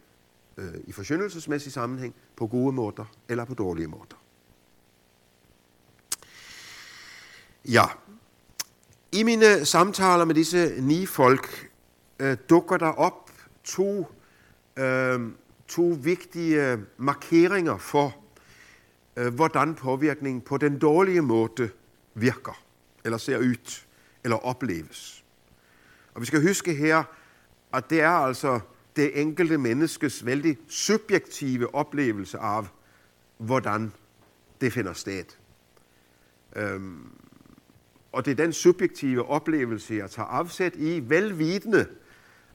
øh, 0.57 0.75
i 0.87 0.93
forsyndelsesmæssig 0.93 1.73
sammenhæng 1.73 2.15
på 2.37 2.47
gode 2.47 2.73
måder 2.73 3.05
eller 3.29 3.45
på 3.45 3.55
dårlige 3.55 3.87
måder. 3.87 4.23
Ja, 7.65 7.85
i 9.13 9.23
mine 9.23 9.65
samtaler 9.65 10.25
med 10.25 10.35
disse 10.35 10.75
ni 10.81 11.07
folk 11.07 11.71
øh, 12.19 12.37
dukker 12.51 12.77
der 12.77 12.89
op 12.89 13.31
to, 13.65 14.07
øh, 14.77 15.21
to 15.69 15.99
vigtige 16.03 16.79
markeringer 16.97 17.79
for, 17.79 18.17
øh, 19.17 19.35
hvordan 19.35 19.75
påvirkningen 19.75 20.41
på 20.41 20.57
den 20.57 20.79
dårlige 20.79 21.23
måde 21.23 21.71
virker, 22.15 22.63
eller 23.05 23.19
ser 23.19 23.39
ud, 23.39 23.85
eller 24.25 24.37
opleves. 24.37 25.25
Og 26.15 26.21
vi 26.21 26.27
skal 26.27 26.43
huske 26.43 26.75
her, 26.75 27.03
at 27.73 27.91
det 27.91 28.01
er 28.01 28.11
altså 28.11 28.61
det 28.97 29.21
enkelte 29.21 29.59
menneskes 29.59 30.27
vældig 30.27 30.59
subjektive 30.69 31.75
oplevelse 31.75 32.39
af, 32.39 32.65
hvordan 33.39 33.93
det 34.61 34.73
finder 34.73 34.93
sted. 34.93 35.25
Øhm, 36.57 37.11
og 38.13 38.25
det 38.25 38.31
er 38.31 38.35
den 38.35 38.53
subjektive 38.53 39.29
oplevelse, 39.29 39.95
jeg 39.95 40.11
tager 40.11 40.27
afsæt 40.27 40.77
i, 40.77 41.03
velvidende, 41.09 41.87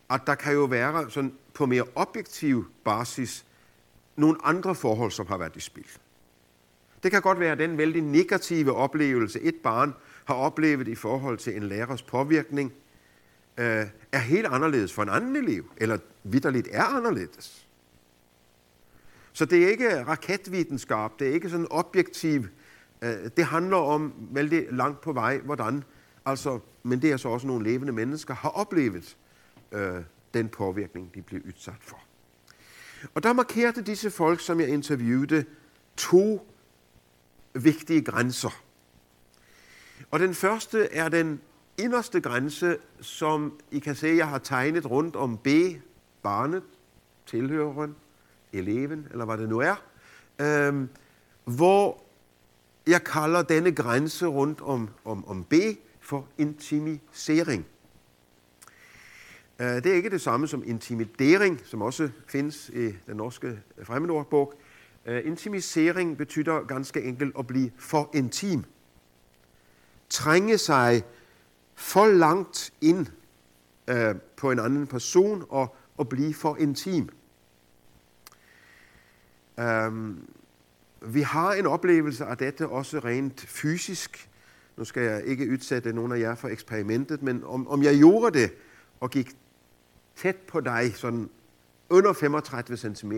at 0.09 0.21
der 0.27 0.35
kan 0.35 0.53
jo 0.53 0.63
være 0.63 1.09
sådan 1.09 1.33
på 1.53 1.65
mere 1.65 1.83
objektiv 1.95 2.65
basis 2.83 3.45
nogle 4.15 4.37
andre 4.43 4.75
forhold, 4.75 5.11
som 5.11 5.27
har 5.27 5.37
været 5.37 5.55
i 5.55 5.59
spil. 5.59 5.87
Det 7.03 7.11
kan 7.11 7.21
godt 7.21 7.39
være 7.39 7.55
den 7.55 7.77
vældig 7.77 8.01
negative 8.01 8.75
oplevelse, 8.75 9.41
et 9.41 9.55
barn 9.55 9.93
har 10.25 10.35
oplevet 10.35 10.87
i 10.87 10.95
forhold 10.95 11.37
til 11.37 11.55
en 11.55 11.63
lærers 11.63 12.01
påvirkning, 12.01 12.73
øh, 13.61 13.87
er 14.11 14.19
helt 14.19 14.47
anderledes 14.47 14.93
for 14.93 15.03
en 15.03 15.09
anden 15.09 15.35
elev, 15.35 15.71
eller 15.77 15.97
vidderligt 16.23 16.67
er 16.71 16.83
anderledes. 16.83 17.67
Så 19.33 19.45
det 19.45 19.63
er 19.63 19.69
ikke 19.69 20.03
raketvidenskab, 20.03 21.11
det 21.19 21.27
er 21.27 21.33
ikke 21.33 21.49
sådan 21.49 21.67
objektiv 21.69 22.45
Øh, 23.01 23.29
det 23.37 23.45
handler 23.45 23.77
om 23.77 24.13
vældig 24.31 24.67
langt 24.71 25.01
på 25.01 25.13
vej, 25.13 25.37
hvordan, 25.37 25.83
altså, 26.25 26.59
men 26.83 27.01
det 27.01 27.11
er 27.11 27.17
så 27.17 27.29
også 27.29 27.47
nogle 27.47 27.63
levende 27.63 27.93
mennesker, 27.93 28.33
har 28.33 28.49
oplevet 28.49 29.17
øh, 29.71 30.01
den 30.33 30.49
påvirkning, 30.49 31.15
de 31.15 31.21
blev 31.21 31.41
udsat 31.47 31.73
for. 31.79 31.99
Og 33.13 33.23
der 33.23 33.33
markerede 33.33 33.81
disse 33.81 34.11
folk, 34.11 34.39
som 34.39 34.59
jeg 34.59 34.69
interviewede, 34.69 35.45
to 35.97 36.47
vigtige 37.53 38.01
grænser. 38.01 38.63
Og 40.11 40.19
den 40.19 40.33
første 40.33 40.93
er 40.93 41.09
den 41.09 41.41
inderste 41.77 42.21
grænse, 42.21 42.77
som 43.01 43.59
I 43.71 43.79
kan 43.79 43.95
se, 43.95 44.07
jeg 44.07 44.27
har 44.27 44.37
tegnet 44.37 44.89
rundt 44.89 45.15
om 45.15 45.37
B, 45.37 45.47
barnet, 46.23 46.63
tilhøreren, 47.25 47.95
eleven, 48.53 49.07
eller 49.11 49.25
hvad 49.25 49.37
det 49.37 49.49
nu 49.49 49.59
er, 49.59 49.75
øh, 50.39 50.87
hvor 51.43 52.03
jeg 52.87 53.03
kalder 53.03 53.43
denne 53.43 53.71
grænse 53.71 54.25
rundt 54.25 54.61
om, 54.61 54.89
om, 55.05 55.27
om 55.27 55.43
B 55.43 55.53
for 55.99 56.27
intimisering. 56.37 57.65
Øh, 59.59 59.67
det 59.67 59.85
er 59.85 59.93
ikke 59.93 60.09
det 60.09 60.21
samme 60.21 60.47
som 60.47 60.63
intimidering, 60.65 61.61
som 61.65 61.81
også 61.81 62.09
findes 62.27 62.69
i 62.69 62.85
den 63.07 63.17
norske 63.17 63.59
fremmedordbog. 63.83 64.53
Øh, 65.05 65.25
intimisering 65.25 66.17
betyder 66.17 66.63
ganske 66.63 67.03
enkelt 67.03 67.35
at 67.39 67.47
blive 67.47 67.71
for 67.77 68.09
intim. 68.13 68.63
Trænge 70.09 70.57
sig 70.57 71.03
for 71.81 72.05
langt 72.05 72.73
ind 72.81 73.07
øh, 73.87 74.15
på 74.37 74.51
en 74.51 74.59
anden 74.59 74.87
person 74.87 75.45
og, 75.49 75.75
og 75.97 76.09
blive 76.09 76.33
for 76.33 76.57
intim. 76.57 77.09
Um, 79.57 80.27
vi 81.01 81.21
har 81.21 81.53
en 81.53 81.65
oplevelse 81.65 82.25
af 82.25 82.37
dette 82.37 82.67
også 82.67 82.99
rent 82.99 83.41
fysisk. 83.41 84.29
Nu 84.77 84.83
skal 84.83 85.03
jeg 85.03 85.25
ikke 85.25 85.51
udsætte 85.51 85.93
nogen 85.93 86.11
af 86.11 86.19
jer 86.19 86.35
for 86.35 86.47
eksperimentet, 86.47 87.21
men 87.21 87.43
om, 87.43 87.67
om 87.67 87.83
jeg 87.83 87.97
gjorde 87.97 88.39
det 88.39 88.51
og 88.99 89.09
gik 89.09 89.31
tæt 90.15 90.35
på 90.35 90.59
dig, 90.59 90.93
sådan 90.95 91.29
under 91.89 92.13
35 92.13 92.95
cm, 92.95 93.13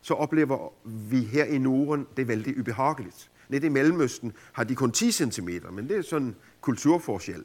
så 0.00 0.14
oplever 0.14 0.72
vi 0.84 1.20
her 1.20 1.44
i 1.44 1.58
Norden 1.58 2.06
det 2.16 2.28
vældig 2.28 2.60
ubehageligt. 2.60 3.30
Lidt 3.48 3.64
i 3.64 3.68
Mellemøsten 3.68 4.32
har 4.52 4.64
de 4.64 4.74
kun 4.74 4.92
10 4.92 5.12
cm, 5.12 5.48
men 5.72 5.88
det 5.88 5.96
er 5.96 6.02
sådan 6.02 6.36
kulturforskel. 6.60 7.44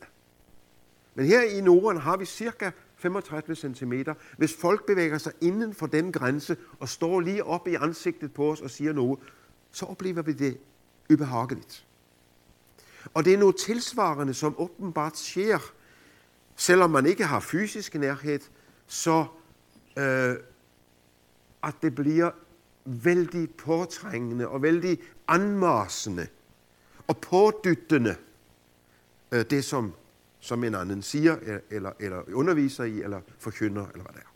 Men 1.16 1.26
her 1.26 1.42
i 1.42 1.62
Norden 1.62 2.02
har 2.02 2.18
vi 2.18 2.26
cirka 2.26 2.72
35 2.96 3.56
cm. 3.56 3.94
Hvis 4.38 4.56
folk 4.56 4.86
bevæger 4.86 5.18
sig 5.18 5.34
inden 5.42 5.74
for 5.74 5.88
den 5.88 6.12
grænse 6.12 6.58
og 6.80 6.90
står 6.90 7.20
lige 7.20 7.44
op 7.44 7.68
i 7.68 7.76
ansigtet 7.76 8.34
på 8.34 8.52
os 8.52 8.62
og 8.62 8.70
siger 8.70 8.94
noget, 8.94 9.20
så 9.72 9.86
oplever 9.86 10.22
vi 10.22 10.34
det 10.34 10.58
ubehageligt. 11.14 11.86
Og 13.14 13.26
det 13.26 13.34
er 13.34 13.38
noget 13.38 13.56
tilsvarende, 13.56 14.34
som 14.34 14.56
åbenbart 14.58 15.18
sker, 15.18 15.60
selvom 16.56 16.90
man 16.90 17.06
ikke 17.06 17.26
har 17.26 17.40
fysisk 17.40 17.96
nærhed, 17.96 18.40
så 18.88 19.26
øh, 19.98 20.36
at 21.64 21.76
det 21.82 21.96
bliver 21.96 22.32
vældig 22.86 23.50
påtrængende 23.50 24.48
og 24.48 24.62
vældig 24.62 25.00
anmarsende 25.28 26.28
og 27.08 27.18
pådyttende, 27.18 28.16
øh, 29.32 29.46
det 29.50 29.66
som, 29.66 29.94
som 30.46 30.64
en 30.64 30.76
anden 30.76 31.02
siger, 31.02 31.60
eller, 31.70 31.92
eller 32.00 32.22
underviser 32.34 32.84
i, 32.84 33.02
eller 33.02 33.22
forkynder, 33.40 33.86
eller 33.86 34.04
hvad 34.04 34.14
det 34.14 34.22
er. 34.22 34.32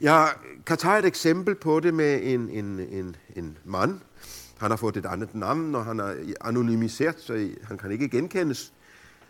Jeg 0.00 0.32
kan 0.66 0.76
tage 0.76 0.98
et 0.98 1.04
eksempel 1.04 1.54
på 1.54 1.80
det 1.80 1.94
med 1.94 2.20
en, 2.22 2.48
en, 2.48 2.80
en, 2.80 3.16
en 3.36 3.58
mand. 3.64 4.00
Han 4.58 4.70
har 4.70 4.76
fået 4.76 4.96
et 4.96 5.06
andet 5.06 5.34
navn, 5.34 5.74
og 5.74 5.84
han 5.84 6.00
er 6.00 6.14
anonymiseret, 6.40 7.20
så 7.20 7.50
han 7.62 7.78
kan 7.78 7.90
ikke 7.90 8.08
genkendes. 8.08 8.72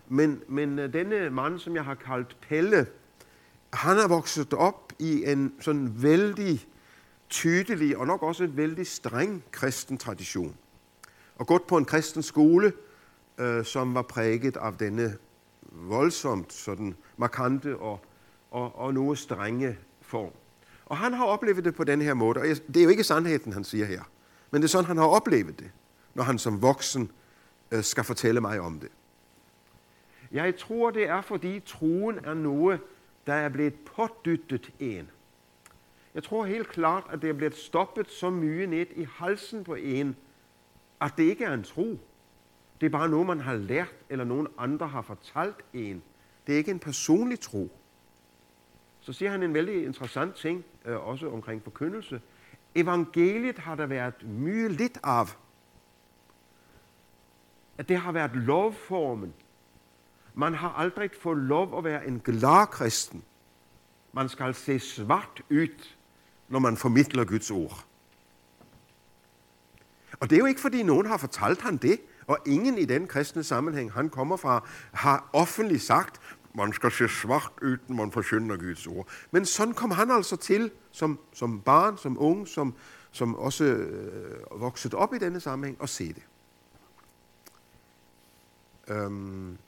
Men, 0.08 0.40
men 0.48 0.78
øh, 0.78 0.92
denne 0.92 1.30
mand, 1.30 1.58
som 1.58 1.76
jeg 1.76 1.84
har 1.84 1.94
kaldt 1.94 2.36
Pelle, 2.48 2.86
han 3.72 3.98
er 3.98 4.08
vokset 4.08 4.54
op 4.54 4.92
i 4.98 5.24
en 5.30 5.52
sådan 5.60 6.02
vældig 6.02 6.66
tydelig 7.28 7.96
og 7.96 8.06
nok 8.06 8.22
også 8.22 8.44
en 8.44 8.56
vældig 8.56 8.86
streng 8.86 9.44
kristen 9.50 9.98
tradition. 9.98 10.56
Og 11.36 11.46
gået 11.46 11.62
på 11.62 11.76
en 11.76 11.84
kristen 11.84 12.22
skole, 12.22 12.72
øh, 13.40 13.64
som 13.64 13.94
var 13.94 14.02
præget 14.02 14.56
af 14.56 14.73
denne 14.73 15.16
voldsomt 15.62 16.52
sådan 16.52 16.97
markante 17.16 17.76
og, 17.76 18.00
og, 18.50 18.78
og 18.78 18.94
noget 18.94 19.18
strenge 19.18 19.78
form. 20.00 20.32
Og 20.87 20.97
han 20.97 21.12
har 21.12 21.25
oplevet 21.25 21.64
det 21.64 21.75
på 21.75 21.85
den 21.85 22.02
her 22.02 22.14
måde. 22.14 22.40
Og 22.40 22.47
det 22.47 22.76
er 22.76 22.82
jo 22.85 22.88
ikke 22.88 23.04
sandheden, 23.04 23.52
han 23.52 23.64
siger 23.64 23.87
her. 23.87 24.02
Men 24.50 24.62
det 24.62 24.66
er 24.66 24.70
sådan, 24.70 24.85
han 24.85 24.97
har 24.97 25.06
oplevet 25.06 25.59
det, 25.59 25.70
når 26.14 26.23
han 26.23 26.38
som 26.38 26.62
voksen 26.62 27.11
øh, 27.70 27.82
skal 27.82 28.04
fortælle 28.04 28.40
mig 28.40 28.61
om 28.61 28.80
det. 28.80 28.88
Jeg 30.32 30.56
tror, 30.56 30.90
det 30.90 31.09
er, 31.09 31.20
fordi 31.20 31.61
troen 31.61 32.18
er 32.25 32.35
noget, 32.35 32.80
der 33.26 33.35
er 33.35 33.49
blevet 33.49 33.75
pådyttet 33.97 34.73
en. 34.78 35.11
Jeg 36.14 36.23
tror 36.23 36.44
helt 36.44 36.68
klart, 36.68 37.04
at 37.11 37.23
det 37.23 37.30
er 37.30 37.35
blevet 37.35 37.56
stoppet 37.56 38.11
så 38.11 38.30
mye 38.30 38.66
ned 38.66 38.87
i 38.97 39.06
halsen 39.16 39.64
på 39.64 39.75
en, 39.75 40.16
at 41.00 41.12
det 41.16 41.23
ikke 41.23 41.44
er 41.44 41.54
en 41.54 41.62
tro. 41.62 41.99
Det 42.80 42.87
er 42.87 42.90
bare 42.90 43.08
noget, 43.08 43.26
man 43.26 43.40
har 43.40 43.54
lært, 43.54 43.94
eller 44.08 44.25
nogen 44.25 44.49
andre 44.58 44.88
har 44.88 45.02
fortalt 45.02 45.56
en. 45.72 46.02
Det 46.46 46.52
er 46.52 46.56
ikke 46.56 46.70
en 46.70 46.78
personlig 46.78 47.40
tro 47.40 47.70
så 49.00 49.12
siger 49.12 49.30
han 49.30 49.42
en 49.42 49.54
vældig 49.54 49.84
interessant 49.84 50.34
ting, 50.34 50.64
øh, 50.84 51.08
også 51.08 51.30
omkring 51.30 51.62
forkyndelse. 51.64 52.20
Evangeliet 52.75 53.58
har 53.58 53.75
der 53.75 53.87
været 53.87 54.28
mye 54.28 54.68
lidt 54.68 54.99
af. 55.02 55.26
At 57.78 57.88
det 57.88 57.96
har 57.96 58.12
været 58.12 58.37
lovformen. 58.37 59.34
Man 60.34 60.54
har 60.54 60.68
aldrig 60.68 61.10
fået 61.20 61.38
lov 61.38 61.78
at 61.78 61.84
være 61.84 62.06
en 62.06 62.20
glad 62.20 62.66
kristen. 62.66 63.25
Man 64.12 64.28
skal 64.28 64.54
se 64.54 64.78
svart 64.78 65.42
ud, 65.50 65.87
når 66.49 66.58
man 66.58 66.76
formidler 66.76 67.25
Guds 67.25 67.50
ord. 67.50 67.84
Og 70.20 70.30
det 70.30 70.37
er 70.37 70.40
jo 70.40 70.46
ikke, 70.46 70.60
fordi 70.60 70.82
nogen 70.82 71.06
har 71.06 71.16
fortalt 71.16 71.60
han 71.60 71.76
det, 71.76 72.00
og 72.30 72.38
ingen 72.46 72.78
i 72.78 72.84
den 72.84 73.06
kristne 73.06 73.44
sammenhæng, 73.44 73.92
han 73.92 74.08
kommer 74.08 74.37
fra, 74.37 74.68
har 74.92 75.30
offentligt 75.32 75.82
sagt, 75.82 76.20
man 76.54 76.72
skal 76.72 76.90
se 76.90 77.08
svagt 77.08 77.62
ud, 77.62 77.78
når 77.88 77.96
man 77.96 78.12
forsynder 78.12 78.56
Guds 78.56 78.87
ord. 78.87 79.08
Men 79.30 79.44
sådan 79.44 79.75
kom 79.75 79.90
han 79.90 80.10
altså 80.10 80.37
til 80.37 80.70
som, 80.90 81.18
som 81.32 81.60
barn, 81.60 81.99
som 81.99 82.16
ung, 82.20 82.49
som, 82.49 82.75
som 83.10 83.34
også 83.34 83.64
øh, 83.64 84.60
vokset 84.60 84.94
op 84.94 85.14
i 85.14 85.18
denne 85.18 85.40
sammenhæng, 85.40 85.80
og 85.80 85.88
se 85.88 86.08
det. 86.08 86.22
Øhm, 88.88 89.58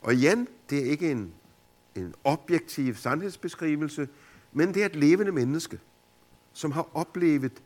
og 0.00 0.14
igen, 0.14 0.48
det 0.70 0.78
er 0.78 0.90
ikke 0.90 1.10
en, 1.10 1.32
en 1.94 2.14
objektiv 2.24 2.94
sandhedsbeskrivelse, 2.94 4.08
men 4.52 4.74
det 4.74 4.82
er 4.82 4.86
et 4.86 4.96
levende 4.96 5.32
menneske, 5.32 5.80
som 6.52 6.72
har 6.72 6.88
oplevet 6.94 7.62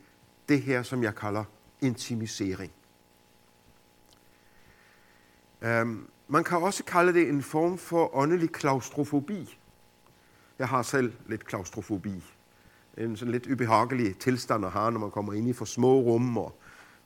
det 0.49 0.62
her, 0.62 0.83
som 0.83 1.02
jeg 1.02 1.14
kalder 1.14 1.45
intimisering. 1.81 2.73
Um, 5.66 6.09
man 6.28 6.45
kan 6.45 6.59
også 6.59 6.85
kalde 6.85 7.12
det 7.12 7.28
en 7.28 7.42
form 7.42 7.78
for 7.78 8.16
åndelig 8.16 8.50
klaustrofobi. 8.50 9.59
Jeg 10.59 10.69
har 10.69 10.83
selv 10.83 11.12
lidt 11.26 11.47
klaustrofobi. 11.47 12.25
En 12.99 13.16
sådan 13.16 13.33
lidt 13.33 13.47
ubehagelig 13.47 14.19
tilstand 14.19 14.64
at 14.64 14.73
have, 14.73 14.92
når 14.92 15.00
man 15.00 15.11
kommer 15.11 15.33
ind 15.33 15.49
i 15.49 15.52
for 15.52 15.64
små 15.64 16.00
rum, 16.00 16.37
og, 16.37 16.59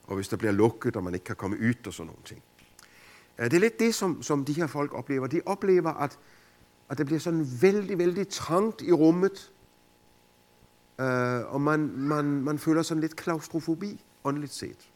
og 0.03 0.15
hvis 0.15 0.27
der 0.27 0.37
bliver 0.37 0.51
lukket, 0.51 0.95
og 0.95 1.03
man 1.03 1.13
ikke 1.13 1.23
kan 1.23 1.35
komme 1.35 1.57
ud 1.59 1.87
og 1.87 1.93
sådan 1.93 2.07
nogle 2.07 2.21
ting. 2.25 2.41
Øh, 3.37 3.45
det 3.45 3.53
er 3.53 3.59
lidt 3.59 3.79
det, 3.79 3.95
som, 3.95 4.23
som 4.23 4.45
de 4.45 4.53
her 4.53 4.67
folk 4.67 4.93
oplever. 4.93 5.27
De 5.27 5.41
oplever, 5.45 5.93
at, 5.93 6.19
at 6.89 6.97
det 6.97 7.05
bliver 7.05 7.19
sådan 7.19 7.47
vældig, 7.61 7.97
vældig 7.97 8.27
trangt 8.27 8.81
i 8.81 8.91
rummet, 8.91 9.51
uh, 10.99 11.53
og 11.53 11.61
man, 11.61 11.79
man, 11.95 12.25
man 12.25 12.59
føler 12.59 12.81
sådan 12.81 13.01
lidt 13.01 13.15
klaustrofobi, 13.15 14.05
åndeligt 14.23 14.53
set. 14.53 14.89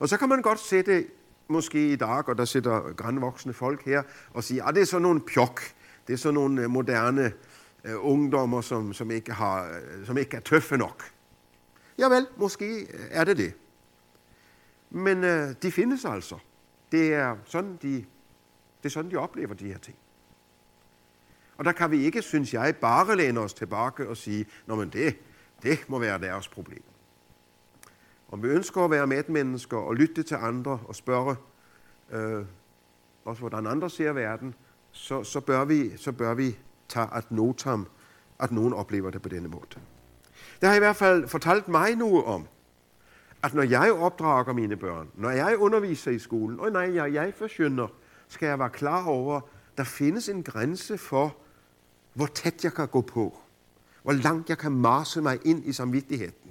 Og 0.00 0.08
så 0.08 0.16
kan 0.16 0.28
man 0.28 0.42
godt 0.42 0.60
sætte 0.60 1.06
måske 1.48 1.92
i 1.92 1.96
dag, 1.96 2.28
og 2.28 2.38
der 2.38 2.44
sidder 2.44 2.92
grænvoksne 2.92 3.52
folk 3.52 3.84
her, 3.84 4.02
og 4.30 4.44
siger, 4.44 4.64
at 4.64 4.74
det 4.74 4.80
er 4.80 4.84
sådan 4.84 5.02
nogle 5.02 5.20
pjok, 5.20 5.60
det 6.06 6.12
er 6.12 6.16
sådan 6.16 6.34
nogle 6.34 6.62
øh, 6.62 6.70
moderne 6.70 7.32
uh, 7.84 8.10
ungdommer, 8.10 8.60
som, 8.60 8.92
som, 8.92 9.10
ikke 9.10 9.32
har, 9.32 9.64
øh, 9.64 10.06
som 10.06 10.18
ikke 10.18 10.36
er 10.36 10.40
tøffe 10.40 10.76
nok. 10.76 11.02
Ja 11.98 12.08
vel, 12.08 12.26
måske 12.36 12.86
er 13.10 13.24
det 13.24 13.36
det. 13.36 13.54
Men 14.90 15.18
uh, 15.18 15.52
de 15.62 15.72
findes 15.72 16.04
altså. 16.04 16.38
Det 16.92 17.14
er 17.14 17.36
sådan, 17.44 17.78
de, 17.82 17.94
det 18.82 18.84
er 18.84 18.88
sådan, 18.88 19.10
de 19.10 19.16
oplever 19.16 19.54
de 19.54 19.66
her 19.66 19.78
ting. 19.78 19.96
Og 21.56 21.64
der 21.64 21.72
kan 21.72 21.90
vi 21.90 22.04
ikke, 22.04 22.22
synes 22.22 22.54
jeg, 22.54 22.76
bare 22.76 23.16
læne 23.16 23.40
os 23.40 23.54
tilbage 23.54 24.08
og 24.08 24.16
sige, 24.16 24.46
Nå, 24.66 24.74
men 24.74 24.88
det, 24.88 25.16
det 25.62 25.84
må 25.88 25.98
være 25.98 26.18
deres 26.18 26.48
problem. 26.48 26.82
Om 28.28 28.42
vi 28.42 28.48
ønsker 28.48 28.84
at 28.84 28.90
være 28.90 29.06
medmennesker 29.06 29.76
og 29.76 29.94
lytte 29.94 30.22
til 30.22 30.34
andre 30.34 30.80
og 30.88 30.94
spørge, 30.94 31.36
øh, 32.12 32.44
også 33.24 33.40
hvordan 33.40 33.66
andre 33.66 33.90
ser 33.90 34.12
verden, 34.12 34.54
så, 34.92 35.24
så, 35.24 35.40
bør 35.40 35.64
vi, 35.64 35.96
så 35.96 36.12
bør 36.12 36.34
vi 36.34 36.58
tage 36.88 37.08
at 37.12 37.30
notam, 37.32 37.86
at 38.38 38.52
nogen 38.52 38.72
oplever 38.72 39.10
det 39.10 39.22
på 39.22 39.28
denne 39.28 39.48
måde. 39.48 39.66
Det 40.60 40.68
har 40.68 40.76
i 40.76 40.78
hvert 40.78 40.96
fald 40.96 41.28
fortalt 41.28 41.68
mig 41.68 41.94
noget 41.94 42.24
om, 42.24 42.46
at 43.42 43.54
når 43.54 43.62
jeg 43.62 43.92
opdrager 43.92 44.52
mine 44.52 44.76
børn, 44.76 45.08
når 45.14 45.30
jeg 45.30 45.56
underviser 45.58 46.10
i 46.10 46.18
skolen, 46.18 46.60
og 46.60 46.72
nej, 46.72 46.94
jeg, 46.94 47.14
jeg 47.14 47.34
forsynder, 47.34 47.88
skal 48.28 48.46
jeg 48.46 48.58
være 48.58 48.70
klar 48.70 49.06
over, 49.06 49.40
der 49.76 49.84
findes 49.84 50.28
en 50.28 50.42
grænse 50.42 50.98
for, 50.98 51.36
hvor 52.14 52.26
tæt 52.26 52.64
jeg 52.64 52.72
kan 52.72 52.88
gå 52.88 53.00
på, 53.00 53.38
hvor 54.02 54.12
langt 54.12 54.48
jeg 54.48 54.58
kan 54.58 54.72
marse 54.72 55.22
mig 55.22 55.38
ind 55.44 55.66
i 55.66 55.72
samvittigheden. 55.72 56.45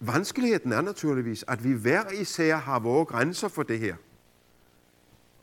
Vanskeligheden 0.00 0.72
er 0.72 0.80
naturligvis, 0.80 1.44
at 1.48 1.64
vi 1.64 1.72
hver 1.72 2.10
især 2.10 2.56
har 2.56 2.78
vores 2.78 3.08
grænser 3.08 3.48
for 3.48 3.62
det 3.62 3.78
her. 3.78 3.96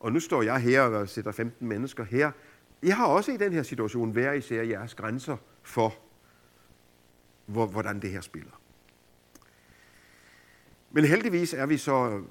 Og 0.00 0.12
nu 0.12 0.20
står 0.20 0.42
jeg 0.42 0.58
her 0.58 0.82
og 0.82 1.08
sætter 1.08 1.32
15 1.32 1.68
mennesker 1.68 2.04
her. 2.04 2.30
Jeg 2.82 2.96
har 2.96 3.06
også 3.06 3.32
i 3.32 3.36
den 3.36 3.52
her 3.52 3.62
situation 3.62 4.10
hver 4.10 4.32
især 4.32 4.62
jeres 4.62 4.94
grænser 4.94 5.36
for, 5.62 5.94
hvordan 7.46 8.02
det 8.02 8.10
her 8.10 8.20
spiller. 8.20 8.60
Men 10.90 11.04
heldigvis 11.04 11.54
er 11.54 11.66
vi 11.66 11.76
så, 11.76 12.22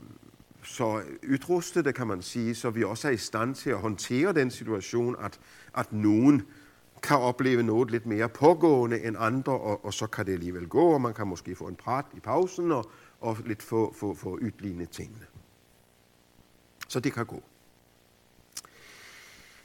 så 0.64 1.04
ytrustede, 1.24 1.94
kan 1.94 2.08
man 2.08 2.22
sige, 2.22 2.56
så 2.56 2.70
vi 2.70 2.84
også 2.84 3.08
er 3.08 3.12
i 3.12 3.18
stand 3.18 3.56
til 3.56 3.70
at 3.70 3.78
håndtere 3.78 4.34
den 4.34 4.52
situation, 4.52 5.16
at, 5.20 5.40
at 5.78 5.94
nogen 5.94 6.48
kan 7.04 7.18
opleve 7.18 7.64
noget 7.64 7.92
lidt 7.92 8.06
mere 8.06 8.30
pågående 8.30 9.04
end 9.04 9.16
andre, 9.20 9.54
og, 9.54 9.86
og 9.86 9.94
så 9.94 10.08
kan 10.08 10.26
det 10.26 10.34
alligevel 10.34 10.68
gå, 10.68 10.94
og 10.94 11.02
man 11.02 11.14
kan 11.14 11.28
måske 11.28 11.56
få 11.56 11.68
en 11.68 11.76
prat 11.76 12.06
i 12.14 12.20
pausen, 12.20 12.72
og, 12.72 12.92
og 13.22 13.38
lidt 13.46 13.64
få, 13.64 13.94
få, 13.94 14.14
få 14.14 14.40
ytligende 14.42 14.86
tingene. 14.86 15.26
Så 16.88 17.00
det 17.00 17.14
kan 17.14 17.26
gå. 17.26 17.44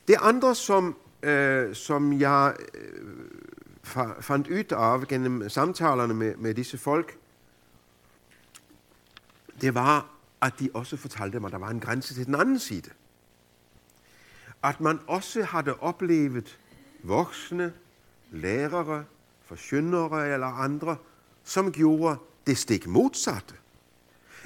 Det 0.09 0.17
andre, 0.21 0.55
som, 0.55 0.97
øh, 1.23 1.75
som 1.75 2.21
jeg 2.21 2.57
øh, 2.75 3.17
fandt 4.21 4.49
ud 4.49 4.65
af 4.71 5.09
gennem 5.09 5.49
samtalerne 5.49 6.15
med, 6.15 6.37
med 6.37 6.55
disse 6.55 6.79
folk, 6.79 7.19
det 9.61 9.75
var, 9.75 10.11
at 10.41 10.53
de 10.61 10.71
også 10.75 10.97
fortalte 10.97 11.41
mig, 11.41 11.49
at 11.49 11.53
der 11.53 11.59
var 11.59 11.71
en 11.71 11.81
grænse 11.81 12.15
til 12.15 12.27
den 12.27 12.35
anden 12.35 12.59
side. 12.59 12.91
At 14.63 14.81
man 14.81 15.01
også 15.07 15.43
havde 15.43 15.81
oplevet 15.81 16.59
voksne, 17.03 17.73
lærere, 18.31 19.05
forsyndere 19.45 20.35
eller 20.35 20.47
andre, 20.47 20.97
som 21.45 21.73
gjorde 21.73 22.17
det 22.47 22.59
stik 22.59 22.87
modsatte. 22.87 23.55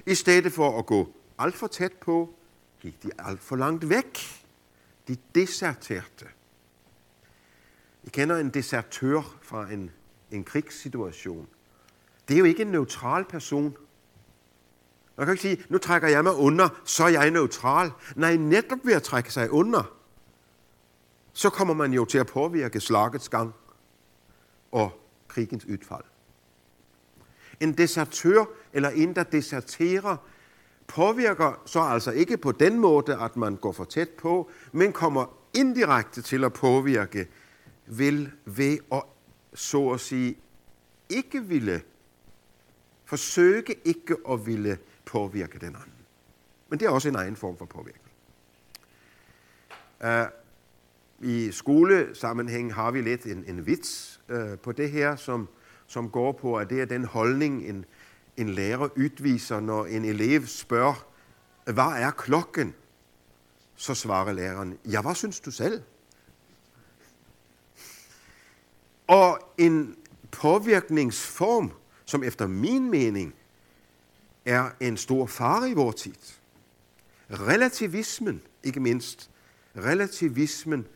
I 0.06 0.14
stedet 0.14 0.52
for 0.52 0.78
at 0.78 0.86
gå 0.86 1.12
alt 1.38 1.54
for 1.54 1.66
tæt 1.66 1.92
på, 1.92 2.34
gik 2.80 3.02
de 3.02 3.10
alt 3.18 3.40
for 3.40 3.56
langt 3.56 3.88
væk. 3.88 4.42
De 5.08 5.16
deserterte. 5.34 6.26
I 8.04 8.08
kender 8.08 8.36
en 8.36 8.50
desertør 8.50 9.38
fra 9.42 9.72
en, 9.72 9.90
en 10.30 10.44
krigssituation. 10.44 11.48
Det 12.28 12.34
er 12.34 12.38
jo 12.38 12.44
ikke 12.44 12.62
en 12.62 12.68
neutral 12.68 13.24
person. 13.24 13.76
Man 15.16 15.26
kan 15.26 15.32
ikke 15.32 15.42
sige, 15.42 15.64
nu 15.68 15.78
trækker 15.78 16.08
jeg 16.08 16.24
mig 16.24 16.34
under, 16.34 16.68
så 16.84 17.04
er 17.04 17.08
jeg 17.08 17.30
neutral. 17.30 17.90
Nej, 18.16 18.36
netop 18.36 18.78
ved 18.84 18.92
at 18.92 19.02
trække 19.02 19.32
sig 19.32 19.50
under, 19.50 19.95
så 21.36 21.50
kommer 21.50 21.74
man 21.74 21.92
jo 21.92 22.04
til 22.04 22.18
at 22.18 22.26
påvirke 22.26 22.80
slagets 22.80 23.28
gang 23.28 23.54
og 24.72 25.00
krigens 25.28 25.64
udfald. 25.64 26.04
En 27.60 27.72
desertør 27.72 28.44
eller 28.72 28.88
en, 28.88 29.16
der 29.16 29.22
deserterer, 29.22 30.16
påvirker 30.86 31.62
så 31.66 31.80
altså 31.80 32.10
ikke 32.10 32.36
på 32.36 32.52
den 32.52 32.80
måde, 32.80 33.18
at 33.20 33.36
man 33.36 33.56
går 33.56 33.72
for 33.72 33.84
tæt 33.84 34.08
på, 34.08 34.50
men 34.72 34.92
kommer 34.92 35.36
indirekte 35.54 36.22
til 36.22 36.44
at 36.44 36.52
påvirke 36.52 37.28
vil 37.86 38.32
ved 38.44 38.78
at, 38.92 39.02
så 39.54 39.90
at 39.90 40.00
sige, 40.00 40.38
ikke 41.08 41.44
ville, 41.44 41.82
forsøge 43.04 43.74
ikke 43.84 44.16
at 44.28 44.46
ville 44.46 44.78
påvirke 45.04 45.58
den 45.58 45.76
anden. 45.76 45.94
Men 46.68 46.80
det 46.80 46.86
er 46.86 46.90
også 46.90 47.08
en 47.08 47.16
egen 47.16 47.36
form 47.36 47.56
for 47.56 47.64
påvirkning. 47.64 48.12
Uh, 50.00 50.45
i 51.22 51.50
skolesammenhæng 51.52 52.74
har 52.74 52.90
vi 52.90 53.00
lidt 53.00 53.24
en, 53.24 53.44
en 53.46 53.66
vits 53.66 54.20
øh, 54.28 54.58
på 54.58 54.72
det 54.72 54.90
her, 54.90 55.16
som, 55.16 55.48
som 55.86 56.10
går 56.10 56.32
på, 56.32 56.56
at 56.56 56.70
det 56.70 56.80
er 56.80 56.84
den 56.84 57.04
holdning, 57.04 57.68
en, 57.68 57.84
en 58.36 58.48
lærer 58.48 58.88
udviser, 58.96 59.60
når 59.60 59.86
en 59.86 60.04
elev 60.04 60.46
spørger, 60.46 61.06
hvad 61.64 62.02
er 62.02 62.10
klokken? 62.10 62.74
Så 63.76 63.94
svarer 63.94 64.32
læreren, 64.32 64.78
ja, 64.84 65.02
hvad 65.02 65.14
synes 65.14 65.40
du 65.40 65.50
selv? 65.50 65.82
Og 69.06 69.38
en 69.58 69.96
påvirkningsform, 70.30 71.72
som 72.04 72.22
efter 72.24 72.46
min 72.46 72.90
mening 72.90 73.34
er 74.44 74.70
en 74.80 74.96
stor 74.96 75.26
fare 75.26 75.70
i 75.70 75.74
vores 75.74 75.96
tid. 75.96 76.14
Relativismen, 77.30 78.42
ikke 78.62 78.80
mindst, 78.80 79.30
relativismen 79.76 80.86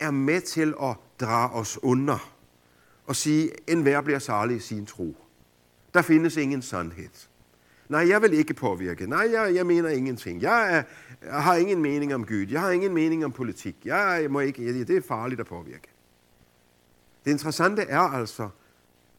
er 0.00 0.10
med 0.10 0.40
til 0.40 0.74
at 0.82 0.96
dra 1.20 1.54
os 1.54 1.78
under 1.82 2.34
og 3.06 3.16
sige, 3.16 3.50
en 3.66 3.82
hver 3.82 4.00
bliver 4.00 4.18
særlig 4.18 4.56
i 4.56 4.60
sin 4.60 4.86
tro. 4.86 5.16
Der 5.94 6.02
findes 6.02 6.36
ingen 6.36 6.62
sandhed. 6.62 7.28
Nej, 7.88 8.08
jeg 8.08 8.22
vil 8.22 8.32
ikke 8.32 8.54
påvirke. 8.54 9.06
Nej, 9.06 9.28
jeg, 9.32 9.54
jeg 9.54 9.66
mener 9.66 9.88
ingenting. 9.88 10.42
Jeg, 10.42 10.76
er, 10.76 10.82
jeg 11.26 11.42
har 11.42 11.54
ingen 11.56 11.82
mening 11.82 12.14
om 12.14 12.26
Gud. 12.26 12.46
Jeg 12.50 12.60
har 12.60 12.70
ingen 12.70 12.94
mening 12.94 13.24
om 13.24 13.32
politik. 13.32 13.76
Jeg, 13.84 14.18
jeg 14.22 14.30
må 14.30 14.40
ikke, 14.40 14.84
det 14.84 14.96
er 14.96 15.02
farligt 15.08 15.40
at 15.40 15.46
påvirke. 15.46 15.88
Det 17.24 17.30
interessante 17.30 17.82
er 17.82 17.98
altså, 17.98 18.48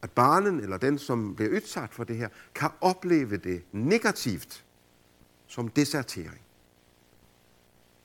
at 0.01 0.11
barnen 0.11 0.59
eller 0.59 0.77
den, 0.77 0.97
som 0.97 1.35
bliver 1.35 1.51
udsat 1.51 1.89
for 1.93 2.03
det 2.03 2.17
her, 2.17 2.29
kan 2.55 2.69
opleve 2.81 3.37
det 3.37 3.63
negativt 3.71 4.65
som 5.47 5.67
desertering. 5.67 6.41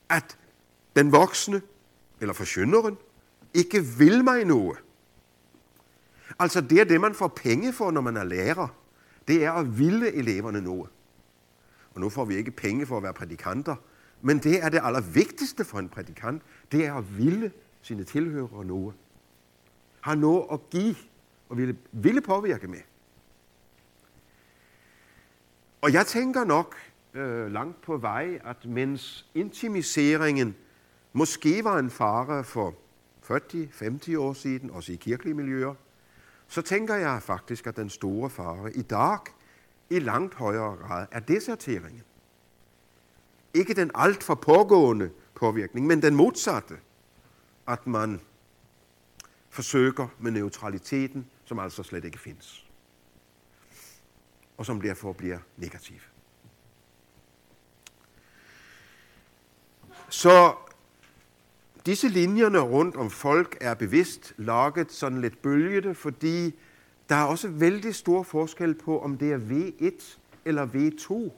At 0.08 0.38
den 0.96 1.12
voksne 1.12 1.62
eller 2.20 2.34
forskynderen 2.34 2.96
ikke 3.54 3.84
vil 3.98 4.24
mig 4.24 4.44
noget. 4.44 4.78
Altså 6.38 6.60
det 6.60 6.80
er 6.80 6.84
det, 6.84 7.00
man 7.00 7.14
får 7.14 7.28
penge 7.28 7.72
for, 7.72 7.90
når 7.90 8.00
man 8.00 8.16
er 8.16 8.24
lærer. 8.24 8.68
Det 9.28 9.44
er 9.44 9.52
at 9.52 9.78
ville 9.78 10.12
eleverne 10.12 10.60
noget. 10.60 10.90
Og 11.94 12.00
nu 12.00 12.08
får 12.08 12.24
vi 12.24 12.34
ikke 12.34 12.50
penge 12.50 12.86
for 12.86 12.96
at 12.96 13.02
være 13.02 13.12
prædikanter, 13.12 13.76
Men 14.20 14.38
det 14.38 14.64
er 14.64 14.68
det 14.68 14.80
allervigtigste 14.84 15.64
for 15.64 15.78
en 15.78 15.88
prædikant, 15.88 16.42
det 16.72 16.86
er 16.86 16.94
at 16.94 17.18
ville 17.18 17.52
sine 17.82 18.04
tilhørere 18.04 18.64
noget. 18.64 18.94
Har 20.00 20.14
noget 20.14 20.44
at 20.52 20.70
give 20.70 20.96
og 21.48 21.56
ville, 21.56 21.76
ville 21.92 22.20
påvirke 22.20 22.68
med. 22.68 22.78
Og 25.80 25.92
jeg 25.92 26.06
tænker 26.06 26.44
nok 26.44 26.76
øh, 27.14 27.52
langt 27.52 27.82
på 27.82 27.96
vej, 27.96 28.40
at 28.44 28.64
mens 28.64 29.26
intimiseringen 29.34 30.56
måske 31.16 31.64
var 31.64 31.78
en 31.78 31.90
fare 31.90 32.44
for 32.44 32.74
40-50 33.22 34.18
år 34.18 34.32
siden, 34.32 34.70
også 34.70 34.92
i 34.92 34.96
kirkelige 34.96 35.34
miljøer, 35.34 35.74
så 36.48 36.62
tænker 36.62 36.94
jeg 36.94 37.22
faktisk, 37.22 37.66
at 37.66 37.76
den 37.76 37.90
store 37.90 38.30
fare 38.30 38.72
i 38.72 38.82
dag 38.82 39.18
i 39.90 39.98
langt 39.98 40.34
højere 40.34 40.76
grad 40.76 41.06
er 41.10 41.20
deserteringen. 41.20 42.02
Ikke 43.54 43.74
den 43.74 43.90
alt 43.94 44.22
for 44.22 44.34
pågående 44.34 45.10
påvirkning, 45.34 45.86
men 45.86 46.02
den 46.02 46.14
modsatte. 46.14 46.78
At 47.68 47.86
man 47.86 48.20
forsøger 49.50 50.08
med 50.18 50.30
neutraliteten, 50.30 51.26
som 51.44 51.58
altså 51.58 51.82
slet 51.82 52.04
ikke 52.04 52.18
findes. 52.18 52.66
Og 54.56 54.66
som 54.66 54.80
derfor 54.80 55.12
bliver 55.12 55.38
negativ. 55.56 56.00
Så 60.08 60.54
disse 61.86 62.08
linjerne 62.08 62.58
rundt 62.58 62.96
om 62.96 63.10
folk 63.10 63.58
er 63.60 63.74
bevidst 63.74 64.34
lokket 64.36 64.92
sådan 64.92 65.20
lidt 65.20 65.42
bølgede, 65.42 65.94
fordi 65.94 66.54
der 67.08 67.14
er 67.14 67.24
også 67.24 67.48
vældig 67.48 67.94
stor 67.94 68.22
forskel 68.22 68.74
på, 68.74 69.00
om 69.00 69.18
det 69.18 69.32
er 69.32 69.38
V1 69.38 70.18
eller 70.44 70.66
V2. 70.66 71.32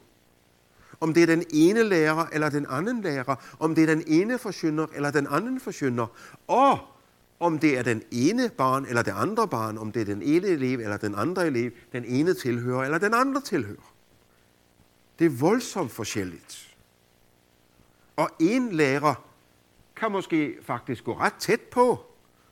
Om 1.01 1.15
det 1.15 1.23
er 1.23 1.27
den 1.27 1.45
ene 1.51 1.83
lærer 1.83 2.27
eller 2.33 2.51
den 2.51 2.67
anden 2.69 3.01
lærer. 3.03 3.57
Om 3.59 3.75
det 3.75 3.83
er 3.83 3.95
den 3.95 4.05
ene 4.07 4.39
forsynder 4.39 4.87
eller 4.95 5.11
den 5.11 5.27
anden 5.31 5.61
forsynder. 5.61 6.07
Og 6.47 6.79
om 7.41 7.59
det 7.59 7.79
er 7.79 7.83
den 7.83 8.03
ene 8.11 8.49
barn 8.49 8.87
eller 8.89 9.03
det 9.03 9.11
andre 9.17 9.49
barn. 9.49 9.79
Om 9.79 9.93
det 9.93 10.01
er 10.01 10.05
den 10.05 10.23
ene 10.23 10.47
elev 10.47 10.81
eller 10.81 10.97
den 10.97 11.15
andre 11.15 11.47
elev. 11.47 11.71
Den 11.93 12.05
ene 12.05 12.35
tilhører 12.35 12.85
eller 12.85 12.99
den 12.99 13.15
andre 13.15 13.41
tilhører. 13.41 13.95
Det 15.19 15.25
er 15.25 15.31
voldsomt 15.31 15.93
forskelligt. 15.93 16.77
Og 18.17 18.31
en 18.41 18.73
lærer 18.73 19.26
kan 19.97 20.13
måske 20.13 20.57
faktisk 20.63 21.05
gå 21.05 21.19
ret 21.19 21.35
tæt 21.35 21.61
på, 21.61 22.07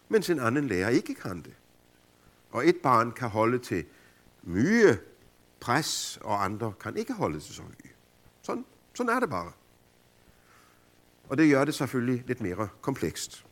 mens 0.09 0.31
en 0.31 0.41
anden 0.41 0.67
lærer 0.67 0.89
ikke 0.89 1.15
kan 1.15 1.43
det. 1.43 1.55
Og 2.51 2.69
et 2.69 2.77
barn 2.83 3.13
kan 3.13 3.29
holde 3.29 3.59
til 3.59 3.85
mye 4.43 4.99
pres, 5.61 6.19
og 6.23 6.45
andre 6.45 6.73
kan 6.81 6.97
ikke 6.97 7.13
holde 7.13 7.41
til 7.41 7.55
så 7.55 7.63
mye. 7.63 7.91
Sådan, 8.43 8.65
sådan 8.95 9.17
er 9.17 9.21
det 9.21 9.31
bare. 9.31 9.53
Og 11.29 11.39
det 11.39 11.51
gør 11.51 11.65
det 11.65 11.75
selvfølgelig 11.75 12.25
lidt 12.27 12.41
mere 12.41 12.69
komplekst. 12.81 13.47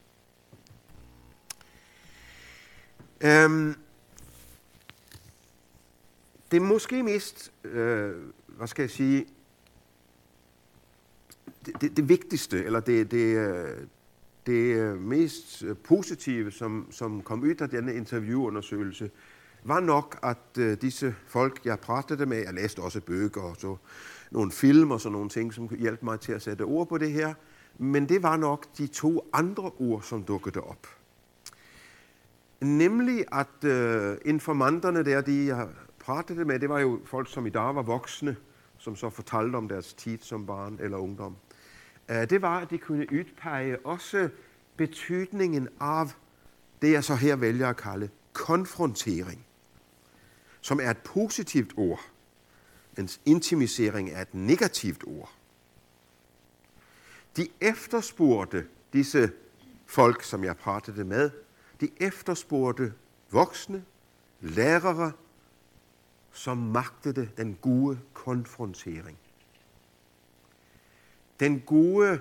Øhm, 3.20 3.74
det 6.50 6.56
er 6.56 6.60
måske 6.60 7.02
mest, 7.02 7.52
øh, 7.64 8.16
hvad 8.46 8.66
skal 8.66 8.82
jeg 8.82 8.90
sige, 8.90 9.26
det, 11.66 11.80
det, 11.80 11.96
det 11.96 12.08
vigtigste, 12.08 12.64
eller 12.64 12.80
det, 12.80 13.10
det, 13.10 13.36
øh, 13.36 13.78
det 14.46 14.76
øh, 14.76 15.00
mest 15.00 15.62
øh, 15.62 15.76
positive, 15.76 16.50
som, 16.50 16.86
som 16.90 17.22
kom 17.22 17.42
ud 17.42 17.54
af 17.60 17.68
denne 17.68 17.94
interviewundersøgelse, 17.94 19.10
var 19.64 19.80
nok, 19.80 20.18
at 20.22 20.80
disse 20.82 21.14
folk, 21.26 21.60
jeg 21.64 21.80
pratede 21.80 22.26
med, 22.26 22.36
jeg 22.36 22.54
læste 22.54 22.80
også 22.80 23.00
bøger 23.00 23.40
og 23.40 23.56
så 23.58 23.76
nogle 24.30 24.52
film 24.52 24.90
og 24.90 25.00
sådan 25.00 25.12
nogle 25.12 25.28
ting, 25.28 25.54
som 25.54 25.68
hjalp 25.78 26.02
mig 26.02 26.20
til 26.20 26.32
at 26.32 26.42
sætte 26.42 26.62
ord 26.62 26.88
på 26.88 26.98
det 26.98 27.12
her, 27.12 27.34
men 27.78 28.08
det 28.08 28.22
var 28.22 28.36
nok 28.36 28.66
de 28.78 28.86
to 28.86 29.28
andre 29.32 29.70
ord, 29.78 30.02
som 30.02 30.22
dukkede 30.22 30.60
op. 30.60 30.86
Nemlig 32.60 33.24
at 33.32 33.64
øh, 33.64 34.16
informanterne 34.24 35.04
der, 35.04 35.20
de 35.20 35.46
jeg 35.46 35.68
pratede 35.98 36.44
med, 36.44 36.58
det 36.58 36.68
var 36.68 36.78
jo 36.78 37.00
folk, 37.04 37.32
som 37.32 37.46
i 37.46 37.50
dag 37.50 37.74
var 37.74 37.82
voksne, 37.82 38.36
som 38.78 38.96
så 38.96 39.10
fortalte 39.10 39.56
om 39.56 39.68
deres 39.68 39.94
tid 39.94 40.18
som 40.20 40.46
barn 40.46 40.78
eller 40.80 40.96
ungdom. 40.96 41.36
Øh, 42.08 42.30
det 42.30 42.42
var, 42.42 42.60
at 42.60 42.70
de 42.70 42.78
kunne 42.78 43.06
udpege 43.12 43.86
også 43.86 44.28
betydningen 44.76 45.68
af 45.80 46.06
det, 46.82 46.92
jeg 46.92 47.04
så 47.04 47.14
her 47.14 47.36
vælger 47.36 47.68
at 47.68 47.76
kalde 47.76 48.08
konfrontering, 48.32 49.46
som 50.60 50.80
er 50.80 50.90
et 50.90 50.98
positivt 50.98 51.72
ord, 51.76 52.00
mens 52.96 53.20
intimisering 53.24 54.10
er 54.10 54.22
et 54.22 54.34
negativt 54.34 55.04
ord. 55.06 55.32
De 57.36 57.48
efterspurgte 57.60 58.66
disse 58.92 59.32
folk, 59.86 60.22
som 60.22 60.44
jeg 60.44 60.56
pratede 60.56 61.04
med, 61.04 61.30
de 61.80 61.88
efterspurgte 62.00 62.92
voksne, 63.30 63.84
lærere, 64.40 65.12
som 66.32 66.56
magtede 66.56 67.28
den 67.36 67.58
gode 67.62 67.98
konfrontering. 68.12 69.18
Den 71.40 71.60
gode 71.60 72.20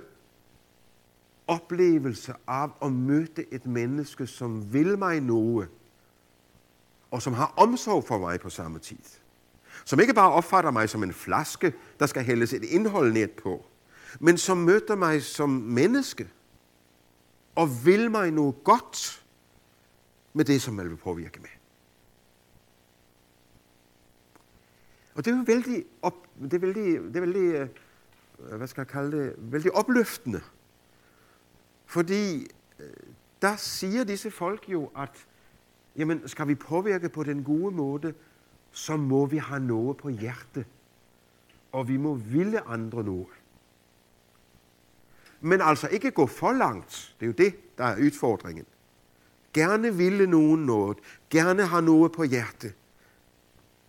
oplevelse 1.47 2.33
af 2.47 2.69
at 2.81 2.91
møde 2.91 3.45
et 3.51 3.65
menneske, 3.65 4.27
som 4.27 4.73
vil 4.73 4.97
mig 4.97 5.19
noget, 5.19 5.69
og 7.11 7.21
som 7.21 7.33
har 7.33 7.53
omsorg 7.57 8.03
for 8.03 8.17
mig 8.17 8.39
på 8.39 8.49
samme 8.49 8.79
tid. 8.79 8.97
Som 9.85 9.99
ikke 9.99 10.13
bare 10.13 10.31
opfatter 10.31 10.71
mig 10.71 10.89
som 10.89 11.03
en 11.03 11.13
flaske, 11.13 11.73
der 11.99 12.05
skal 12.05 12.23
hældes 12.23 12.53
et 12.53 12.63
indhold 12.63 13.13
ned 13.13 13.27
på, 13.27 13.65
men 14.19 14.37
som 14.37 14.57
møder 14.57 14.95
mig 14.95 15.23
som 15.23 15.49
menneske, 15.49 16.29
og 17.55 17.85
vil 17.85 18.11
mig 18.11 18.31
noget 18.31 18.55
godt 18.63 19.25
med 20.33 20.45
det, 20.45 20.61
som 20.61 20.73
man 20.73 20.89
vil 20.89 20.97
påvirke 20.97 21.39
med. 21.39 21.49
Og 25.15 25.25
det 25.25 25.31
er 25.31 25.37
jo 25.37 25.43
vældig, 25.47 25.85
op, 26.01 26.27
det 26.41 26.53
er 26.53 26.59
vældig, 26.59 26.85
det 26.85 27.15
er 27.15 27.19
vældig 27.19 27.41
øh, 27.41 27.69
Øh, 28.49 28.57
hvad 28.57 28.67
skal 28.67 28.81
jeg 28.81 28.87
kalde 28.87 29.17
det, 29.17 29.35
vældig 29.37 29.71
opløftende. 29.71 30.41
Fordi 31.85 32.47
øh, 32.79 32.87
der 33.41 33.55
siger 33.55 34.03
disse 34.03 34.31
folk 34.31 34.69
jo, 34.69 34.91
at 34.97 35.27
jamen, 35.95 36.27
skal 36.27 36.47
vi 36.47 36.55
påvirke 36.55 37.09
på 37.09 37.23
den 37.23 37.43
gode 37.43 37.75
måde, 37.75 38.13
så 38.71 38.97
må 38.97 39.25
vi 39.25 39.37
have 39.37 39.59
noget 39.59 39.97
på 39.97 40.09
hjerte. 40.09 40.65
Og 41.71 41.87
vi 41.87 41.97
må 41.97 42.13
ville 42.13 42.67
andre 42.67 43.03
noget. 43.03 43.27
Men 45.41 45.61
altså 45.61 45.87
ikke 45.87 46.11
gå 46.11 46.27
for 46.27 46.51
langt. 46.51 47.15
Det 47.19 47.25
er 47.25 47.27
jo 47.27 47.33
det, 47.33 47.77
der 47.77 47.83
er 47.83 47.97
udfordringen. 47.97 48.65
Gerne 49.53 49.95
ville 49.95 50.27
nogen 50.27 50.65
noget. 50.65 50.97
Gerne 51.29 51.65
have 51.65 51.81
noget 51.81 52.11
på 52.11 52.23
hjerte. 52.23 52.73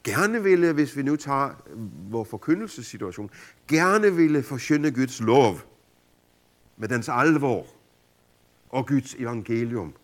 Gerne 0.04 0.42
ville, 0.42 0.72
hvis 0.72 0.96
vi 0.96 1.02
nu 1.02 1.16
tager 1.16 1.48
øh, 1.48 2.12
vores 2.12 2.28
forkyndelsessituation, 2.28 3.30
gerne 3.68 4.16
ville 4.16 4.42
forsynde 4.42 4.90
Guds 4.90 5.20
lov 5.20 5.58
med 6.76 6.88
dens 6.88 7.08
alvor 7.08 7.66
og 8.68 8.86
Guds 8.86 9.14
evangelium 9.14 9.94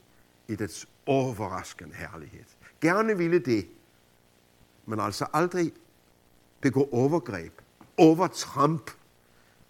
i 0.48 0.54
dets 0.54 0.88
overraskende 1.06 1.94
herlighed. 1.94 2.44
Gerne 2.80 3.18
ville 3.18 3.38
det, 3.38 3.68
men 4.86 5.00
altså 5.00 5.26
aldrig 5.32 5.72
begå 6.60 6.88
overgreb, 6.92 7.52
overtramp. 7.96 8.90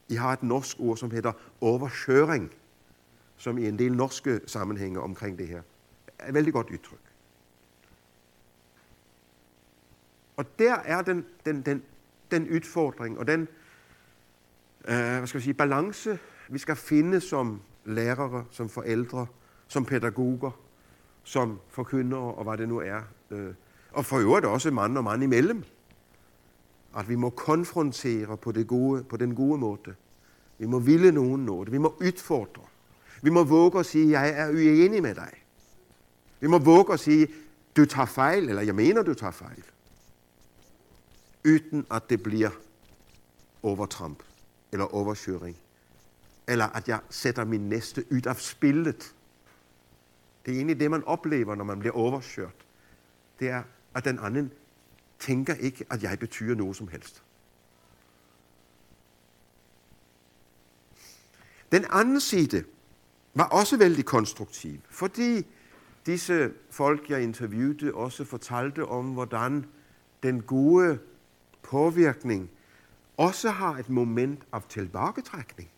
I 0.09 0.15
har 0.15 0.33
et 0.33 0.43
norsk 0.43 0.77
ord, 0.81 0.97
som 0.97 1.11
hedder 1.11 1.33
overkøring, 1.61 2.51
som 3.37 3.59
i 3.59 3.69
en 3.69 3.79
del 3.79 3.93
norske 3.93 4.41
sammenhænge 4.47 5.01
omkring 5.01 5.39
det 5.39 5.49
her 5.49 5.63
er 6.19 6.29
et 6.29 6.35
vældig 6.35 6.53
godt 6.53 6.71
udtryk. 6.71 7.08
Og 10.39 10.59
der 10.59 10.75
er 10.75 11.03
den, 11.03 11.25
den, 11.47 11.63
den, 11.63 11.83
den 12.31 12.51
udfordring 12.51 13.19
og 13.19 13.27
den 13.27 13.41
øh, 14.89 15.19
hvad 15.19 15.27
skal 15.27 15.39
jeg 15.39 15.43
sige, 15.43 15.55
balance, 15.55 16.19
vi 16.49 16.59
skal 16.59 16.77
finde 16.77 17.21
som 17.21 17.61
lærere, 17.85 18.45
som 18.51 18.69
forældre, 18.69 19.27
som 19.69 19.85
pædagoger, 19.85 20.51
som 21.25 21.61
forkyndere 21.69 22.35
og 22.35 22.45
hvad 22.45 22.59
det 22.59 22.69
nu 22.69 22.79
er. 22.81 23.01
Øh, 23.31 23.55
og 23.93 24.05
for 24.05 24.19
øvrigt 24.19 24.47
også 24.47 24.71
mand 24.71 24.99
og 24.99 25.05
mand 25.05 25.23
imellem. 25.23 25.65
At 26.97 27.09
vi 27.09 27.15
må 27.15 27.31
konfrontere 27.31 28.37
på, 28.37 28.53
det 28.53 28.67
gode, 28.67 29.05
på 29.05 29.17
den 29.17 29.35
gode 29.35 29.59
måde. 29.59 29.95
Vi 30.59 30.67
må 30.67 30.79
ville 30.79 31.13
nogen 31.13 31.45
noget. 31.45 31.73
Vi 31.73 31.79
må 31.79 31.97
udfordre. 32.01 32.63
Vi 33.23 33.31
må 33.31 33.45
våge 33.45 33.79
at 33.79 33.87
sige, 33.87 34.21
jeg 34.21 34.31
er 34.41 34.49
uenig 34.49 35.03
med 35.03 35.15
dig. 35.15 35.33
Vi 36.41 36.47
må 36.47 36.59
våge 36.59 36.93
at 36.93 37.01
sige, 37.01 37.29
du 37.77 37.85
tager 37.85 38.07
fejl, 38.07 38.49
eller 38.49 38.63
jeg 38.63 38.75
mener, 38.75 39.03
du 39.03 39.15
tager 39.15 39.31
fejl. 39.31 39.65
Uden 41.47 41.87
at 41.91 42.11
det 42.11 42.23
bliver 42.23 42.51
overtramp 43.63 44.23
eller 44.73 44.85
overkøring. 44.95 45.57
Eller 46.49 46.65
at 46.65 46.89
jeg 46.89 47.01
sætter 47.11 47.45
min 47.45 47.69
næste 47.69 48.05
ud 48.13 48.27
af 48.27 48.37
spillet. 48.37 49.15
Det 50.47 50.53
er 50.53 50.57
egentlig 50.57 50.81
det, 50.81 50.91
man 50.91 51.05
oplever, 51.05 51.55
når 51.55 51.65
man 51.65 51.79
bliver 51.79 51.95
overkørt. 51.95 52.55
Det 53.41 53.49
er, 53.49 53.63
at 53.95 54.05
den 54.05 54.19
anden 54.19 54.53
tænker 55.19 55.55
ikke, 55.55 55.85
at 55.91 56.03
jeg 56.03 56.19
betyder 56.19 56.55
noget 56.55 56.77
som 56.77 56.89
helst. 56.89 57.23
Den 61.73 61.85
anden 61.91 62.21
side 62.21 62.65
var 63.35 63.45
også 63.45 63.77
vældig 63.77 64.05
konstruktiv, 64.05 64.81
fordi 64.91 65.47
disse 66.07 66.53
folk, 66.71 67.11
jeg 67.11 67.23
interviewede, 67.23 67.95
også 67.95 68.25
fortalte 68.25 68.85
om, 68.85 69.13
hvordan 69.13 69.67
den 70.23 70.43
gode 70.43 70.99
påvirkning 71.71 72.51
også 73.17 73.51
har 73.51 73.77
et 73.77 73.89
moment 73.89 74.43
af 74.53 74.63
tilbagetrækning. 74.69 75.71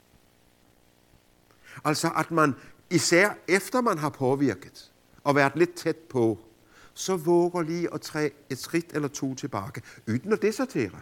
Altså 1.85 2.11
at 2.16 2.31
man, 2.31 2.55
især 2.90 3.31
efter 3.48 3.81
man 3.81 3.98
har 3.98 4.09
påvirket 4.09 4.92
og 5.24 5.35
været 5.35 5.57
lidt 5.57 5.74
tæt 5.74 5.96
på, 5.96 6.38
så 6.94 7.16
våger 7.16 7.62
lige 7.62 7.94
at 7.94 8.00
træde 8.00 8.31
et 8.50 8.59
skridt 8.59 8.92
eller 8.92 9.09
to 9.09 9.35
tilbage, 9.35 9.83
uden 10.09 10.33
at 10.33 10.42
desertere. 10.42 11.00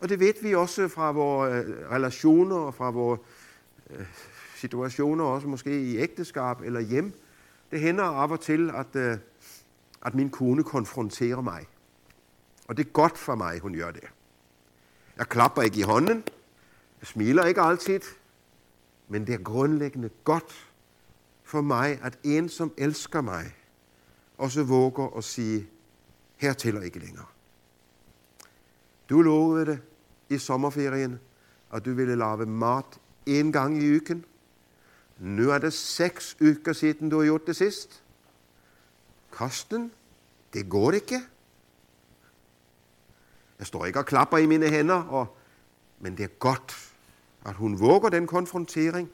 Og 0.00 0.08
det 0.08 0.20
ved 0.20 0.42
vi 0.42 0.54
også 0.54 0.88
fra 0.88 1.12
vores 1.12 1.66
øh, 1.66 1.90
relationer 1.90 2.56
og 2.56 2.74
fra 2.74 2.90
vores 2.90 3.20
øh, 3.90 4.06
situationer, 4.56 5.24
også 5.24 5.48
måske 5.48 5.82
i 5.82 5.96
ægteskab 5.96 6.60
eller 6.60 6.80
hjem. 6.80 7.12
Det 7.70 7.80
hænder 7.80 8.04
af 8.04 8.30
og 8.30 8.40
til, 8.40 8.70
at, 8.70 8.96
øh, 8.96 9.18
at 10.02 10.14
min 10.14 10.30
kone 10.30 10.64
konfronterer 10.64 11.40
mig. 11.40 11.66
Og 12.68 12.76
det 12.76 12.86
er 12.86 12.90
godt 12.90 13.18
for 13.18 13.34
mig, 13.34 13.60
hun 13.60 13.74
gør 13.74 13.90
det. 13.90 14.04
Jeg 15.16 15.28
klapper 15.28 15.62
ikke 15.62 15.78
i 15.78 15.82
hånden. 15.82 16.24
Jeg 17.00 17.06
smiler 17.06 17.44
ikke 17.44 17.60
altid. 17.60 18.00
Men 19.08 19.26
det 19.26 19.34
er 19.34 19.38
grundlæggende 19.38 20.10
godt 20.24 20.68
for 21.42 21.60
mig, 21.60 22.00
at 22.02 22.18
en, 22.24 22.48
som 22.48 22.72
elsker 22.78 23.20
mig, 23.20 23.56
også 24.38 24.62
våger 24.62 25.16
at 25.16 25.24
sige, 25.24 25.68
her 26.36 26.52
tæller 26.52 26.80
ikke 26.80 26.98
længere. 26.98 27.26
Du 29.08 29.22
lovede 29.22 29.66
det 29.66 29.78
i 30.28 30.38
sommerferien, 30.38 31.20
at 31.72 31.84
du 31.84 31.94
ville 31.94 32.16
lave 32.16 32.46
mat 32.46 33.00
en 33.26 33.52
gang 33.52 33.82
i 33.82 33.96
uken. 33.96 34.24
Nu 35.18 35.50
er 35.50 35.58
det 35.58 35.72
seks 35.72 36.36
uger 36.40 36.72
siden 36.72 37.10
du 37.10 37.18
har 37.18 37.24
gjort 37.24 37.46
det 37.46 37.56
sidst. 37.56 38.02
Karsten, 39.32 39.92
det 40.52 40.68
går 40.68 40.92
ikke. 40.92 41.20
Jeg 43.58 43.66
står 43.66 43.86
ikke 43.86 43.98
og 43.98 44.06
klapper 44.06 44.38
i 44.38 44.46
mine 44.46 44.68
hænder, 44.68 45.02
og, 45.02 45.36
men 46.00 46.16
det 46.16 46.24
er 46.24 46.28
godt, 46.38 46.92
at 47.46 47.54
hun 47.54 47.80
våger 47.80 48.08
den 48.08 48.26
konfrontering. 48.26 49.10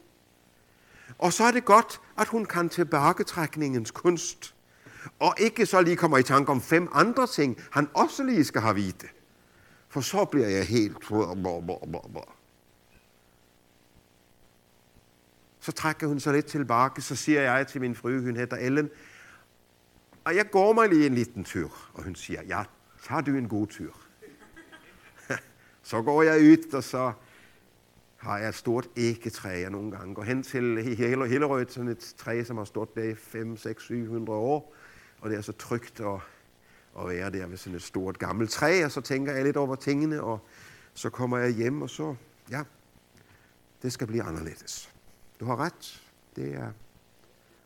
Og 1.18 1.32
så 1.32 1.44
er 1.44 1.50
det 1.50 1.64
godt, 1.64 2.00
at 2.18 2.28
hun 2.28 2.44
kan 2.44 2.68
tilbagetrækningens 2.68 3.90
kunst, 3.90 4.54
og 5.18 5.34
ikke 5.38 5.66
så 5.66 5.80
lige 5.80 5.96
kommer 5.96 6.18
i 6.18 6.22
tanke 6.22 6.52
om 6.52 6.60
fem 6.60 6.88
andre 6.92 7.26
ting, 7.26 7.60
han 7.70 7.88
også 7.94 8.24
lige 8.24 8.44
skal 8.44 8.60
have 8.60 8.74
vide. 8.74 9.08
For 9.88 10.00
så 10.00 10.24
bliver 10.24 10.48
jeg 10.48 10.66
helt... 10.66 10.96
Så 15.60 15.72
trækker 15.72 16.06
hun 16.06 16.20
sig 16.20 16.32
lidt 16.32 16.46
tilbage, 16.46 17.02
så 17.02 17.16
siger 17.16 17.40
jeg 17.40 17.66
til 17.66 17.80
min 17.80 17.94
frue, 17.94 18.20
hun 18.20 18.36
hedder 18.36 18.56
Ellen, 18.56 18.90
og 20.24 20.36
jeg 20.36 20.50
går 20.50 20.72
mig 20.72 20.88
lige 20.88 21.06
en 21.06 21.14
liten 21.14 21.44
tur. 21.44 21.72
Og 21.94 22.04
hun 22.04 22.14
siger, 22.14 22.42
ja, 22.42 22.64
tager 23.02 23.20
du 23.20 23.30
en 23.30 23.48
god 23.48 23.66
tur 23.66 24.01
så 25.82 26.02
går 26.02 26.22
jeg 26.22 26.40
ud, 26.40 26.74
og 26.74 26.84
så 26.84 27.12
har 28.16 28.38
jeg 28.38 28.48
et 28.48 28.54
stort 28.54 28.88
æggetræ, 28.96 29.48
jeg 29.48 29.70
nogle 29.70 29.90
gange 29.90 30.14
går 30.14 30.22
hen 30.22 30.42
til 30.42 30.96
Hillerød, 30.96 31.66
sådan 31.68 31.88
et 31.88 32.14
træ, 32.18 32.44
som 32.44 32.56
har 32.56 32.64
stået 32.64 32.94
der 32.94 33.02
i 33.02 33.14
5, 33.14 33.56
6, 33.56 33.84
700 33.84 34.38
år. 34.38 34.74
Og 35.20 35.30
det 35.30 35.38
er 35.38 35.42
så 35.42 35.52
trygt 35.52 36.00
at, 36.00 36.20
at 36.98 37.08
være 37.08 37.30
der 37.30 37.46
ved 37.46 37.56
sådan 37.56 37.76
et 37.76 37.82
stort 37.82 38.18
gammelt 38.18 38.50
træ, 38.50 38.84
og 38.84 38.90
så 38.90 39.00
tænker 39.00 39.32
jeg 39.32 39.44
lidt 39.44 39.56
over 39.56 39.74
tingene, 39.74 40.22
og 40.22 40.40
så 40.94 41.10
kommer 41.10 41.38
jeg 41.38 41.50
hjem, 41.50 41.82
og 41.82 41.90
så, 41.90 42.14
ja, 42.50 42.62
det 43.82 43.92
skal 43.92 44.06
blive 44.06 44.22
anderledes. 44.22 44.92
Du 45.40 45.44
har 45.44 45.56
ret. 45.56 46.02
Det 46.36 46.54
er, 46.54 46.72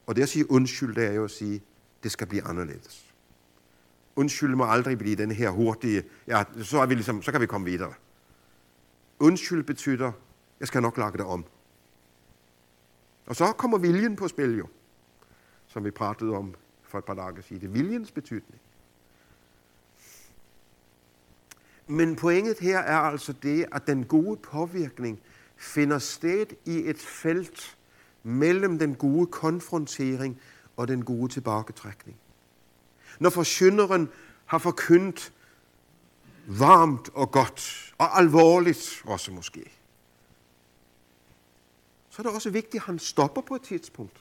og 0.06 0.16
det 0.16 0.22
at 0.22 0.28
sige 0.28 0.50
undskyld, 0.50 0.94
det 0.94 1.04
er 1.04 1.12
jo 1.12 1.24
at 1.24 1.30
sige, 1.30 1.62
det 2.02 2.12
skal 2.12 2.26
blive 2.26 2.42
anderledes. 2.42 3.14
Undskyld 4.16 4.54
må 4.54 4.64
aldrig 4.64 4.98
blive 4.98 5.16
den 5.16 5.30
her 5.30 5.50
hurtige, 5.50 6.02
ja, 6.26 6.44
så, 6.62 6.78
er 6.78 6.86
vi 6.86 6.94
ligesom, 6.94 7.22
så 7.22 7.32
kan 7.32 7.40
vi 7.40 7.46
komme 7.46 7.66
videre. 7.66 7.92
Undskyld 9.18 9.62
betyder, 9.62 10.12
jeg 10.60 10.68
skal 10.68 10.82
nok 10.82 10.96
lakke 10.96 11.18
det 11.18 11.26
om. 11.26 11.44
Og 13.26 13.36
så 13.36 13.52
kommer 13.52 13.78
viljen 13.78 14.16
på 14.16 14.28
spil 14.28 14.58
jo, 14.58 14.66
som 15.66 15.84
vi 15.84 15.90
pratede 15.90 16.32
om 16.32 16.54
for 16.82 16.98
et 16.98 17.04
par 17.04 17.14
dage 17.14 17.42
siden. 17.42 17.60
Det 17.60 17.68
er 17.68 17.72
viljens 17.72 18.10
betydning. 18.10 18.60
Men 21.86 22.16
pointet 22.16 22.58
her 22.58 22.78
er 22.78 22.98
altså 22.98 23.32
det, 23.32 23.66
at 23.72 23.86
den 23.86 24.04
gode 24.04 24.36
påvirkning 24.36 25.20
finder 25.56 25.98
sted 25.98 26.46
i 26.64 26.90
et 26.90 26.98
felt 26.98 27.76
mellem 28.22 28.78
den 28.78 28.94
gode 28.94 29.26
konfrontering 29.26 30.40
og 30.76 30.88
den 30.88 31.04
gode 31.04 31.32
tilbagetrækning. 31.32 32.18
Når 33.20 33.30
forsynderen 33.30 34.08
har 34.46 34.58
forkyndt 34.58 35.32
varmt 36.46 37.08
og 37.14 37.30
godt, 37.30 37.85
og 37.98 38.18
alvorligt 38.18 39.02
også 39.04 39.32
måske, 39.32 39.70
så 42.10 42.22
er 42.22 42.26
det 42.26 42.34
også 42.34 42.50
vigtigt, 42.50 42.74
at 42.74 42.86
han 42.86 42.98
stopper 42.98 43.40
på 43.40 43.54
et 43.54 43.62
tidspunkt. 43.62 44.20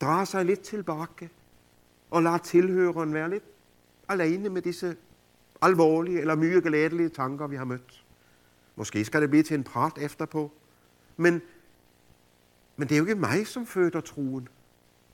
Drar 0.00 0.24
sig 0.24 0.44
lidt 0.44 0.60
tilbage 0.60 1.30
og 2.10 2.22
lader 2.22 2.38
tilhøreren 2.38 3.14
være 3.14 3.30
lidt 3.30 3.44
alene 4.08 4.48
med 4.48 4.62
disse 4.62 4.96
alvorlige 5.62 6.20
eller 6.20 6.34
mye 6.34 6.60
glædelige 6.60 7.08
tanker, 7.08 7.46
vi 7.46 7.56
har 7.56 7.64
mødt. 7.64 8.04
Måske 8.76 9.04
skal 9.04 9.22
det 9.22 9.30
blive 9.30 9.42
til 9.42 9.54
en 9.54 9.64
prat 9.64 9.98
efterpå. 9.98 10.52
Men, 11.16 11.42
men 12.76 12.88
det 12.88 12.94
er 12.94 12.98
jo 12.98 13.04
ikke 13.04 13.20
mig, 13.20 13.46
som 13.46 13.66
føder 13.66 14.00
troen. 14.00 14.48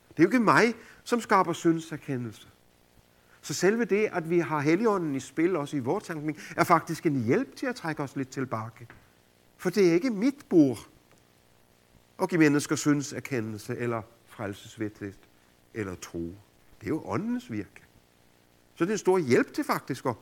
Det 0.09 0.18
er 0.18 0.22
jo 0.22 0.29
ikke 0.29 0.40
mig, 0.40 0.75
som 1.05 1.20
skaber 1.20 1.53
syndserkendelse. 1.53 2.48
Så 3.42 3.55
selve 3.55 3.85
det, 3.85 4.09
at 4.12 4.31
vi 4.31 4.38
har 4.38 4.61
heligånden 4.61 5.14
i 5.14 5.20
spil, 5.20 5.57
også 5.57 5.76
i 5.76 5.81
vores 5.81 6.05
tankning, 6.05 6.38
er 6.57 6.64
faktisk 6.64 7.07
en 7.07 7.24
hjælp 7.24 7.57
til 7.57 7.66
at 7.66 7.76
trække 7.76 8.02
os 8.02 8.16
lidt 8.16 8.28
tilbage. 8.28 8.88
For 9.57 9.70
det 9.70 9.88
er 9.88 9.92
ikke 9.92 10.11
mit 10.11 10.46
bord 10.48 10.78
at 12.22 12.28
give 12.28 12.38
mennesker 12.38 12.76
synserkendelse 12.76 13.76
eller 13.76 14.02
frelsesvidtligt 14.26 15.18
eller 15.74 15.94
tro. 15.94 16.35
Det 16.81 16.87
er 16.87 16.88
jo 16.88 17.02
åndens 17.05 17.52
virke. 17.52 17.83
Så 18.74 18.85
det 18.85 18.90
er 18.90 18.94
en 18.94 18.98
stor 18.98 19.18
hjælp 19.18 19.52
til 19.52 19.64
faktisk, 19.64 20.07
at, 20.07 20.14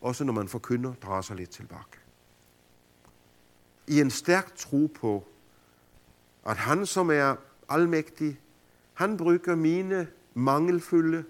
også 0.00 0.24
når 0.24 0.32
man 0.32 0.48
forkynder, 0.48 0.94
drager 0.94 1.22
sig 1.22 1.36
lidt 1.36 1.50
tilbage. 1.50 1.84
I 3.86 4.00
en 4.00 4.10
stærk 4.10 4.54
tro 4.56 4.90
på, 4.94 5.28
at 6.46 6.56
han, 6.56 6.86
som 6.86 7.10
er 7.10 7.36
almægtig, 7.68 8.40
han 8.94 9.16
bruger 9.16 9.54
mine 9.54 10.08
mangelfulde, 10.34 11.24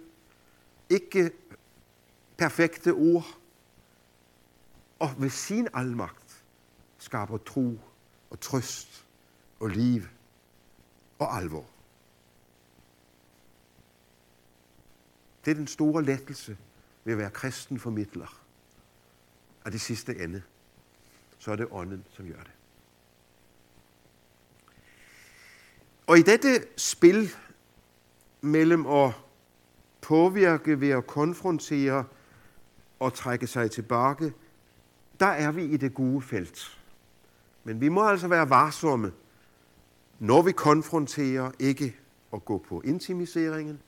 ikke 0.91 1.31
perfekte 2.37 2.93
ord, 2.93 3.39
og 4.99 5.11
ved 5.19 5.31
sin 5.31 5.69
almagt 5.75 6.45
skaber 6.99 7.39
tro 7.39 7.81
og 8.31 8.41
trøst 8.41 9.07
og 9.61 9.69
liv 9.69 10.03
og 11.19 11.37
alvor. 11.37 11.67
Det 15.45 15.51
er 15.51 15.55
den 15.55 15.67
store 15.67 16.05
lettelse 16.05 16.57
ved 17.05 17.13
at 17.13 17.19
være 17.19 17.31
kristen 17.31 17.79
formidler. 17.79 18.41
Og 19.65 19.73
det 19.73 19.81
sidste 19.81 20.19
ende, 20.19 20.43
så 21.39 21.53
er 21.53 21.57
det 21.57 21.69
ånden, 21.71 22.05
som 22.11 22.29
gør 22.29 22.43
det. 22.43 22.53
Og 26.07 26.19
i 26.19 26.23
dette 26.23 26.67
spil 26.77 27.31
mellem 28.41 28.87
at 28.87 29.13
påvirke 30.05 30.81
ved 30.81 30.91
at 30.91 31.07
konfrontere 31.07 32.05
og 33.01 33.15
trække 33.15 33.47
sig 33.47 33.71
tilbage, 33.71 34.33
der 35.21 35.27
er 35.27 35.53
vi 35.53 35.65
i 35.65 35.77
det 35.77 35.95
gode 35.95 36.23
felt. 36.23 36.81
Men 37.65 37.81
vi 37.81 37.89
må 37.89 38.09
altså 38.09 38.29
være 38.29 38.51
varsomme, 38.51 39.13
når 40.19 40.43
vi 40.43 40.53
konfronterer, 40.53 41.51
ikke 41.59 41.97
at 42.33 42.45
gå 42.45 42.59
på 42.59 42.81
intimiseringen, 42.81 43.81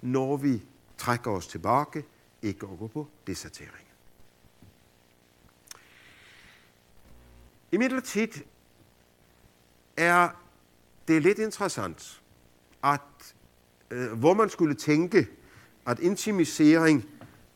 når 0.00 0.36
vi 0.36 0.62
trækker 0.98 1.30
os 1.30 1.46
tilbage, 1.46 2.04
ikke 2.42 2.66
at 2.72 2.78
gå 2.78 2.86
på 2.86 3.08
deserteringen. 3.26 3.86
I 7.72 7.76
midlertid 7.76 8.28
er 9.96 10.28
det 11.08 11.22
lidt 11.22 11.38
interessant, 11.38 12.22
at 12.84 13.34
øh, 13.90 14.12
hvor 14.12 14.34
man 14.34 14.48
skulle 14.48 14.74
tænke, 14.74 15.28
at 15.90 15.98
intimisering, 15.98 17.04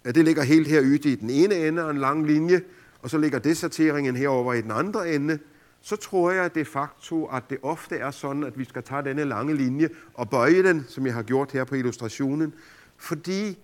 at 0.04 0.14
det 0.14 0.24
ligger 0.24 0.42
helt 0.42 0.68
her 0.68 0.80
ude 0.80 1.12
i 1.12 1.14
den 1.14 1.30
ene 1.30 1.68
ende 1.68 1.82
af 1.82 1.90
en 1.90 1.98
lang 1.98 2.26
linje, 2.26 2.60
og 3.02 3.10
så 3.10 3.18
ligger 3.18 3.38
deserteringen 3.38 4.16
herover 4.16 4.54
i 4.54 4.60
den 4.60 4.70
andre 4.70 5.14
ende, 5.14 5.38
så 5.80 5.96
tror 5.96 6.30
jeg 6.30 6.54
de 6.54 6.64
facto, 6.64 7.24
at 7.24 7.42
det 7.50 7.58
ofte 7.62 7.96
er 7.96 8.10
sådan, 8.10 8.44
at 8.44 8.58
vi 8.58 8.64
skal 8.64 8.82
tage 8.82 9.04
denne 9.04 9.24
lange 9.24 9.54
linje 9.54 9.88
og 10.14 10.30
bøje 10.30 10.62
den, 10.62 10.84
som 10.88 11.06
jeg 11.06 11.14
har 11.14 11.22
gjort 11.22 11.52
her 11.52 11.64
på 11.64 11.74
illustrationen, 11.74 12.54
fordi 12.96 13.58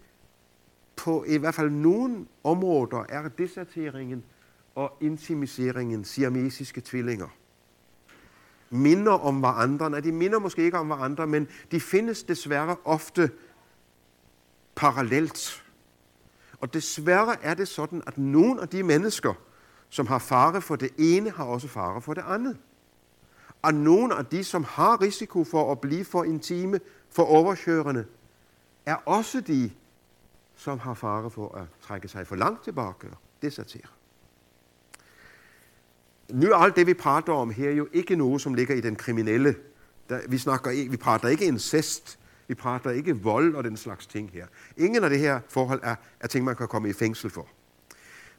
på 0.96 1.24
i 1.28 1.36
hvert 1.36 1.54
fald 1.54 1.70
nogle 1.70 2.26
områder 2.44 3.04
er 3.08 3.28
deserteringen 3.28 4.24
og 4.74 4.96
intimiseringen, 5.00 6.04
siamesiske 6.04 6.80
tvillinger, 6.80 7.28
minder 8.70 9.12
om 9.12 9.38
hverandre. 9.38 9.90
Nej, 9.90 10.00
de 10.00 10.12
minder 10.12 10.38
måske 10.38 10.62
ikke 10.62 10.78
om 10.78 10.86
hverandre, 10.86 11.26
men 11.26 11.48
de 11.70 11.80
findes 11.80 12.22
desværre 12.22 12.76
ofte 12.84 13.30
parallelt. 14.80 15.64
Og 16.60 16.74
desværre 16.74 17.42
er 17.42 17.54
det 17.54 17.68
sådan, 17.68 18.02
at 18.06 18.18
nogle 18.18 18.62
af 18.62 18.68
de 18.68 18.82
mennesker, 18.82 19.34
som 19.88 20.06
har 20.06 20.18
fare 20.18 20.62
for 20.62 20.76
det 20.76 20.90
ene, 20.98 21.30
har 21.30 21.44
også 21.44 21.68
fare 21.68 22.02
for 22.02 22.14
det 22.14 22.24
andet. 22.26 22.56
Og 23.62 23.74
nogle 23.74 24.14
af 24.14 24.26
de, 24.26 24.44
som 24.44 24.64
har 24.64 25.00
risiko 25.00 25.44
for 25.44 25.72
at 25.72 25.80
blive 25.80 26.04
for 26.04 26.24
intime, 26.24 26.80
for 27.10 27.22
overkørende, 27.22 28.04
er 28.86 28.94
også 28.94 29.40
de, 29.40 29.70
som 30.56 30.78
har 30.78 30.94
fare 30.94 31.30
for 31.30 31.54
at 31.54 31.66
trække 31.82 32.08
sig 32.08 32.26
for 32.26 32.36
langt 32.36 32.64
tilbage 32.64 32.88
og 32.88 33.18
desertere. 33.42 33.88
Nu 36.30 36.50
er 36.50 36.56
alt 36.56 36.76
det, 36.76 36.86
vi 36.86 36.94
prater 36.94 37.32
om 37.32 37.50
her, 37.50 37.70
jo 37.70 37.88
ikke 37.92 38.16
noget, 38.16 38.40
som 38.40 38.54
ligger 38.54 38.74
i 38.74 38.80
den 38.80 38.96
kriminelle. 38.96 39.54
Der, 40.08 40.20
vi, 40.28 40.38
snakker, 40.38 40.90
vi 40.90 40.96
prater 40.96 41.28
ikke 41.28 41.44
incest, 41.44 42.19
vi 42.50 42.54
prater 42.54 42.90
ikke 42.90 43.16
vold 43.16 43.54
og 43.54 43.64
den 43.64 43.76
slags 43.76 44.06
ting 44.06 44.30
her. 44.32 44.46
Ingen 44.76 45.04
af 45.04 45.10
det 45.10 45.18
her 45.18 45.40
forhold 45.48 45.80
er, 45.82 45.94
er 46.20 46.28
ting, 46.28 46.44
man 46.44 46.56
kan 46.56 46.68
komme 46.68 46.88
i 46.88 46.92
fængsel 46.92 47.30
for. 47.30 47.48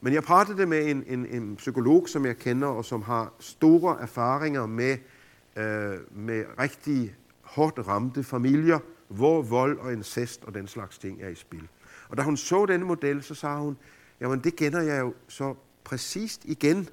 Men 0.02 0.14
jeg 0.14 0.24
pratede 0.24 0.66
med 0.66 0.90
en, 0.90 1.04
en, 1.08 1.26
en 1.26 1.56
psykolog, 1.56 2.10
som 2.10 2.26
jeg 2.26 2.38
kender, 2.38 2.68
og 2.68 2.86
som 2.86 3.02
har 3.02 3.34
store 3.40 4.02
erfaringer 4.02 4.66
med, 4.66 4.98
øh, 5.56 5.98
med 6.12 6.46
rigtig 6.60 7.16
hårdt 7.42 7.88
ramte 7.88 8.24
familier, 8.24 8.80
hvor 9.08 9.42
vold 9.42 9.80
og 9.80 9.94
incest 9.94 10.44
og 10.44 10.54
den 10.54 10.68
slags 10.68 10.98
ting 10.98 11.22
er 11.22 11.30
i 11.30 11.36
spil. 11.36 11.68
Og 12.10 12.18
da 12.18 12.22
hun 12.22 12.38
så 12.38 12.66
denne 12.66 12.86
model, 12.86 13.24
så 13.24 13.36
sagde 13.36 13.58
hun, 13.58 13.78
jamen 14.22 14.40
det 14.40 14.56
kender 14.56 14.82
jeg 14.82 15.00
jo 15.00 15.14
så 15.28 15.56
præcist 15.84 16.46
igen 16.46 16.90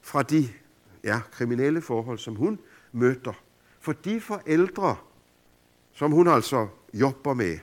fra 0.00 0.22
de 0.22 0.48
ja, 1.04 1.20
kriminelle 1.32 1.82
forhold, 1.82 2.18
som 2.18 2.34
hun 2.34 2.58
møder. 2.92 3.42
For 3.80 3.92
de 3.92 4.20
forældre, 4.20 4.96
som 5.92 6.12
hun 6.12 6.28
altså 6.28 6.68
jobber 6.94 7.34
med, 7.34 7.58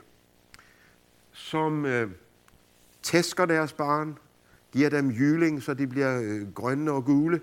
som 1.31 1.85
øh, 1.85 2.11
tæsker 3.01 3.45
deres 3.45 3.73
barn, 3.73 4.17
giver 4.71 4.89
dem 4.89 5.09
jyling, 5.09 5.63
så 5.63 5.73
de 5.73 5.87
bliver 5.87 6.21
øh, 6.21 6.53
grønne 6.53 6.91
og 6.91 7.05
gule, 7.05 7.41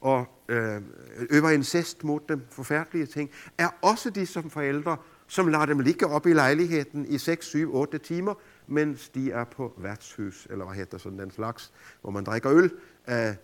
og 0.00 0.26
øh, 0.48 0.82
øver 1.30 1.50
incest 1.50 2.04
mod 2.04 2.20
dem, 2.28 2.42
forfærdelige 2.50 3.06
ting, 3.06 3.30
er 3.58 3.68
også 3.82 4.10
de 4.10 4.26
som 4.26 4.50
forældre, 4.50 4.96
som 5.26 5.48
lader 5.48 5.66
dem 5.66 5.80
ligge 5.80 6.06
op 6.06 6.26
i 6.26 6.32
lejligheden 6.32 7.06
i 7.06 7.18
6, 7.18 7.46
7, 7.46 7.74
8 7.74 7.98
timer, 7.98 8.34
mens 8.66 9.08
de 9.08 9.30
er 9.30 9.44
på 9.44 9.74
værtshus, 9.76 10.46
eller 10.50 10.64
hvad 10.64 10.76
hedder 10.76 10.98
sådan 10.98 11.18
den 11.18 11.30
slags, 11.30 11.72
hvor 12.00 12.10
man 12.10 12.24
drikker 12.24 12.52
øl, 12.52 12.72
øh, 13.08 13.34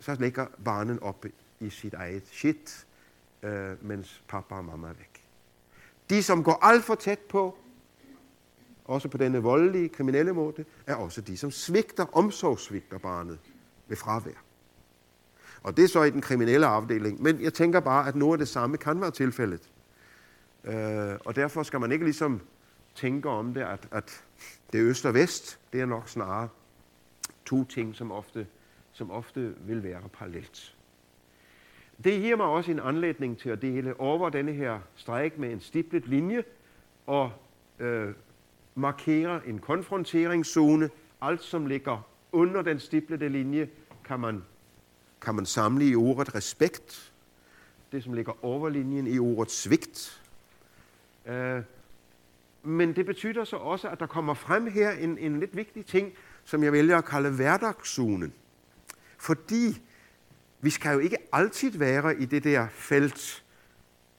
så 0.00 0.16
ligger 0.20 0.46
barnen 0.64 1.02
oppe 1.02 1.30
i 1.60 1.70
sit 1.70 1.94
eget 1.94 2.26
shit, 2.26 2.86
øh, 3.42 3.84
mens 3.84 4.22
pappa 4.28 4.54
og 4.54 4.64
mamma 4.64 4.88
er 4.88 4.92
væk. 4.92 5.13
De, 6.10 6.22
som 6.22 6.44
går 6.44 6.58
alt 6.62 6.84
for 6.84 6.94
tæt 6.94 7.18
på, 7.18 7.58
også 8.84 9.08
på 9.08 9.18
denne 9.18 9.38
voldelige, 9.38 9.88
kriminelle 9.88 10.32
måde, 10.32 10.64
er 10.86 10.94
også 10.94 11.20
de, 11.20 11.36
som 11.36 11.50
svigter, 11.50 12.06
omsorgssvigter 12.16 12.98
barnet 12.98 13.38
ved 13.88 13.96
fravær. 13.96 14.44
Og 15.62 15.76
det 15.76 15.84
er 15.84 15.88
så 15.88 16.02
i 16.02 16.10
den 16.10 16.20
kriminelle 16.20 16.66
afdeling. 16.66 17.22
Men 17.22 17.40
jeg 17.40 17.54
tænker 17.54 17.80
bare, 17.80 18.08
at 18.08 18.16
noget 18.16 18.32
af 18.32 18.38
det 18.38 18.48
samme 18.48 18.76
kan 18.76 19.00
være 19.00 19.10
tilfældet. 19.10 19.70
Øh, 20.64 21.14
og 21.24 21.36
derfor 21.36 21.62
skal 21.62 21.80
man 21.80 21.92
ikke 21.92 22.04
ligesom 22.04 22.40
tænke 22.94 23.28
om 23.28 23.54
det, 23.54 23.60
at, 23.60 23.88
at 23.90 24.24
det 24.72 24.80
er 24.80 24.86
øst 24.86 25.06
og 25.06 25.14
vest. 25.14 25.58
Det 25.72 25.80
er 25.80 25.86
nok 25.86 26.08
snarere 26.08 26.48
to 27.44 27.64
ting, 27.64 27.94
som 27.94 28.12
ofte, 28.12 28.46
som 28.92 29.10
ofte 29.10 29.54
vil 29.60 29.82
være 29.82 30.00
parallelt. 30.12 30.76
Det 32.04 32.20
giver 32.20 32.36
mig 32.36 32.46
også 32.46 32.70
en 32.70 32.80
anledning 32.80 33.38
til 33.38 33.50
at 33.50 33.62
dele 33.62 34.00
over 34.00 34.30
denne 34.30 34.52
her 34.52 34.78
stræk 34.96 35.38
med 35.38 35.52
en 35.52 35.60
stiplet 35.60 36.06
linje 36.08 36.44
og 37.06 37.32
øh, 37.78 38.14
markere 38.74 39.48
en 39.48 39.58
konfronteringszone. 39.58 40.90
Alt, 41.20 41.42
som 41.42 41.66
ligger 41.66 42.08
under 42.32 42.62
den 42.62 42.80
stiplede 42.80 43.28
linje, 43.28 43.68
kan 44.04 44.20
man, 44.20 44.42
kan 45.20 45.34
man 45.34 45.46
samle 45.46 45.88
i 45.88 45.94
ordet 45.94 46.34
respekt. 46.34 47.12
Det, 47.92 48.04
som 48.04 48.12
ligger 48.12 48.44
over 48.44 48.68
linjen, 48.68 49.06
i 49.06 49.18
ordet 49.18 49.50
svigt. 49.50 50.22
Øh, 51.26 51.62
men 52.62 52.96
det 52.96 53.06
betyder 53.06 53.44
så 53.44 53.56
også, 53.56 53.88
at 53.88 54.00
der 54.00 54.06
kommer 54.06 54.34
frem 54.34 54.66
her 54.66 54.90
en, 54.90 55.18
en 55.18 55.40
lidt 55.40 55.56
vigtig 55.56 55.86
ting, 55.86 56.12
som 56.44 56.62
jeg 56.62 56.72
vælger 56.72 56.98
at 56.98 57.04
kalde 57.04 57.30
hverdagszonen. 57.30 58.32
Fordi 59.18 59.82
vi 60.64 60.70
skal 60.70 60.92
jo 60.92 60.98
ikke 60.98 61.16
altid 61.32 61.78
være 61.78 62.16
i 62.16 62.24
det 62.24 62.44
der 62.44 62.66
felt, 62.72 63.44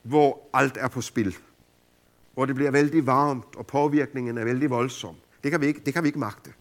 hvor 0.02 0.50
alt 0.54 0.78
er 0.78 0.88
på 0.88 1.02
spil. 1.02 1.38
Hvor 2.34 2.46
det 2.46 2.56
bliver 2.56 2.72
vældig 2.72 3.06
varmt, 3.06 3.56
og 3.56 3.68
påvirkningen 3.68 4.38
er 4.38 4.44
vældig 4.44 4.70
voldsom. 4.70 5.16
Det 5.44 5.52
kan 5.52 5.62
vi 5.62 5.66
ikke, 5.66 5.82
det 5.86 5.94
kan 5.94 6.04
vi 6.04 6.08
ikke 6.08 6.20
magte. 6.20 6.54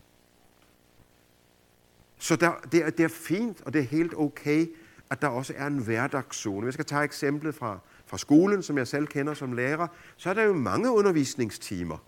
Så 2.19 2.37
der, 2.37 2.53
det, 2.73 2.85
er, 2.85 2.91
det 2.91 3.05
er 3.05 3.09
fint, 3.09 3.61
og 3.61 3.73
det 3.73 3.79
er 3.79 3.85
helt 3.85 4.15
okay, 4.17 4.67
at 5.11 5.23
der 5.23 5.29
også 5.29 5.55
er 5.57 5.67
en 5.67 5.79
hverdagszone. 5.79 6.67
Jeg 6.67 6.73
skal 6.73 6.85
tage 6.85 7.05
eksemplet 7.05 7.55
fra, 7.55 7.79
fra 8.07 8.19
skolen, 8.19 8.63
som 8.63 8.79
jeg 8.79 8.89
selv 8.89 9.07
kender 9.07 9.35
som 9.35 9.53
lærer. 9.53 9.87
Så 10.17 10.31
er 10.31 10.35
der 10.35 10.43
jo 10.43 10.53
mange 10.53 10.91
undervisningstimer. 10.91 11.99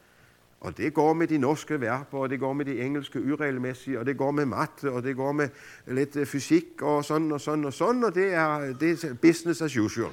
Og 0.60 0.76
det 0.76 0.94
går 0.94 1.12
med 1.12 1.26
de 1.26 1.38
norske 1.38 1.80
verber, 1.80 2.18
og 2.18 2.30
det 2.30 2.40
går 2.40 2.52
med 2.52 2.64
de 2.64 2.80
engelske 2.80 3.22
uregelmæssige, 3.32 4.00
og 4.00 4.06
det 4.06 4.16
går 4.16 4.30
med 4.30 4.46
matte, 4.46 4.92
og 4.92 5.02
det 5.02 5.16
går 5.16 5.32
med 5.32 5.48
lidt 5.86 6.16
øh, 6.16 6.26
fysik, 6.26 6.82
og 6.82 7.04
sådan 7.04 7.32
og 7.32 7.40
sådan 7.40 7.64
og 7.64 7.72
sådan, 7.72 8.04
og 8.04 8.14
det 8.14 8.34
er, 8.34 8.72
det 8.80 9.04
er 9.04 9.14
business 9.14 9.62
as 9.62 9.76
usual. 9.76 10.12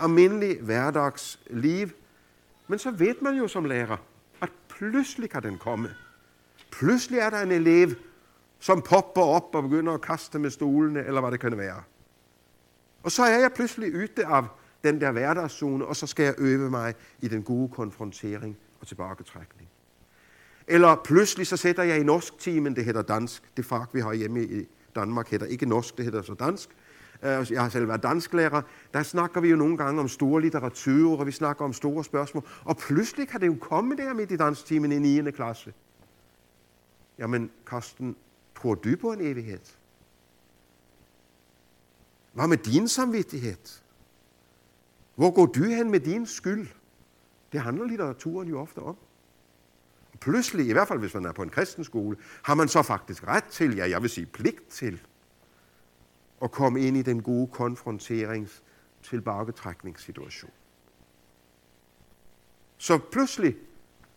Almindelig 0.00 0.60
hverdagsliv. 0.60 1.88
Men 2.68 2.78
så 2.78 2.90
ved 2.90 3.14
man 3.22 3.34
jo 3.34 3.48
som 3.48 3.64
lærer, 3.64 3.96
at 4.40 4.50
pludselig 4.68 5.30
kan 5.30 5.42
den 5.42 5.58
komme. 5.58 5.88
Pludselig 6.70 7.18
er 7.18 7.30
der 7.30 7.40
en 7.40 7.52
elev, 7.52 7.90
som 8.58 8.82
popper 8.82 9.22
op 9.22 9.54
og 9.54 9.62
begynder 9.62 9.92
at 9.92 10.00
kaste 10.00 10.38
med 10.38 10.50
stolene, 10.50 11.04
eller 11.06 11.20
hvad 11.20 11.30
det 11.30 11.40
kan 11.40 11.58
være. 11.58 11.82
Og 13.02 13.12
så 13.12 13.22
er 13.22 13.38
jeg 13.38 13.52
pludselig 13.52 14.02
ute 14.02 14.26
af 14.26 14.44
den 14.84 15.00
der 15.00 15.12
hverdagszone, 15.12 15.86
og 15.86 15.96
så 15.96 16.06
skal 16.06 16.24
jeg 16.24 16.34
øve 16.38 16.70
mig 16.70 16.94
i 17.20 17.28
den 17.28 17.42
gode 17.42 17.68
konfrontering 17.68 18.56
og 18.86 18.88
tilbagetrækning. 18.88 19.68
Eller 20.66 20.96
pludselig 21.04 21.46
så 21.46 21.56
sætter 21.56 21.82
jeg 21.82 22.00
i 22.00 22.02
norsk 22.02 22.38
timen, 22.38 22.76
det 22.76 22.84
hedder 22.84 23.02
dansk. 23.02 23.56
Det 23.56 23.64
fag, 23.64 23.86
vi 23.92 24.00
har 24.00 24.14
hjemme 24.14 24.44
i 24.44 24.68
Danmark, 24.94 25.28
hedder 25.30 25.46
ikke 25.46 25.66
norsk, 25.66 25.96
det 25.96 26.04
hedder 26.04 26.22
så 26.22 26.34
dansk. 26.34 26.68
Øh, 27.22 27.52
jeg 27.52 27.62
har 27.62 27.68
selv 27.68 27.88
været 27.88 28.02
dansklærer. 28.02 28.62
Der 28.94 29.02
snakker 29.02 29.40
vi 29.40 29.48
jo 29.48 29.56
nogle 29.56 29.76
gange 29.76 30.00
om 30.00 30.08
store 30.08 30.40
litteratur, 30.42 31.18
og 31.18 31.26
vi 31.26 31.32
snakker 31.32 31.64
om 31.64 31.72
store 31.72 32.04
spørgsmål. 32.04 32.48
Og 32.64 32.76
pludselig 32.76 33.28
kan 33.28 33.40
det 33.40 33.46
jo 33.46 33.56
komme 33.60 33.96
der 33.96 34.14
midt 34.14 34.32
i 34.32 34.36
dansktimen 34.36 34.92
i 34.92 34.98
9. 34.98 35.30
klasse. 35.30 35.72
Jamen, 37.18 37.50
Karsten, 37.66 38.16
tror 38.56 38.74
du 38.74 38.96
på 39.00 39.12
en 39.12 39.20
evighed? 39.20 39.60
Hvad 42.32 42.48
med 42.48 42.56
din 42.56 42.88
samvittighed? 42.88 43.80
Hvor 45.14 45.30
går 45.30 45.46
du 45.46 45.64
hen 45.64 45.90
med 45.90 46.00
din 46.00 46.26
skyld? 46.26 46.68
Det 47.56 47.64
handler 47.64 47.84
litteraturen 47.84 48.48
jo 48.48 48.60
ofte 48.60 48.78
om. 48.78 48.96
Pludselig, 50.20 50.68
i 50.68 50.72
hvert 50.72 50.88
fald 50.88 50.98
hvis 50.98 51.14
man 51.14 51.24
er 51.24 51.32
på 51.32 51.42
en 51.42 51.50
kristen 51.50 51.84
skole, 51.84 52.16
har 52.42 52.54
man 52.54 52.68
så 52.68 52.82
faktisk 52.82 53.26
ret 53.26 53.44
til, 53.44 53.76
ja, 53.76 53.88
jeg 53.88 54.02
vil 54.02 54.10
sige 54.10 54.26
pligt 54.26 54.68
til, 54.68 55.02
at 56.42 56.50
komme 56.50 56.80
ind 56.80 56.96
i 56.96 57.02
den 57.02 57.22
gode 57.22 57.46
konfronterings 57.46 58.62
tilbagetrækningssituation. 59.02 60.50
Så 62.76 62.98
pludselig 63.12 63.56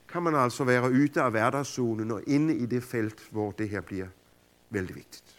kan 0.09 0.23
man 0.23 0.35
altså 0.35 0.63
være 0.63 0.91
ute 0.91 1.21
af 1.21 1.31
hverdagszonen 1.31 2.11
og 2.11 2.23
inde 2.27 2.55
i 2.55 2.65
det 2.65 2.83
felt, 2.83 3.27
hvor 3.31 3.51
det 3.51 3.69
her 3.69 3.81
bliver 3.81 4.07
vældig 4.69 4.95
vigtigt. 4.95 5.38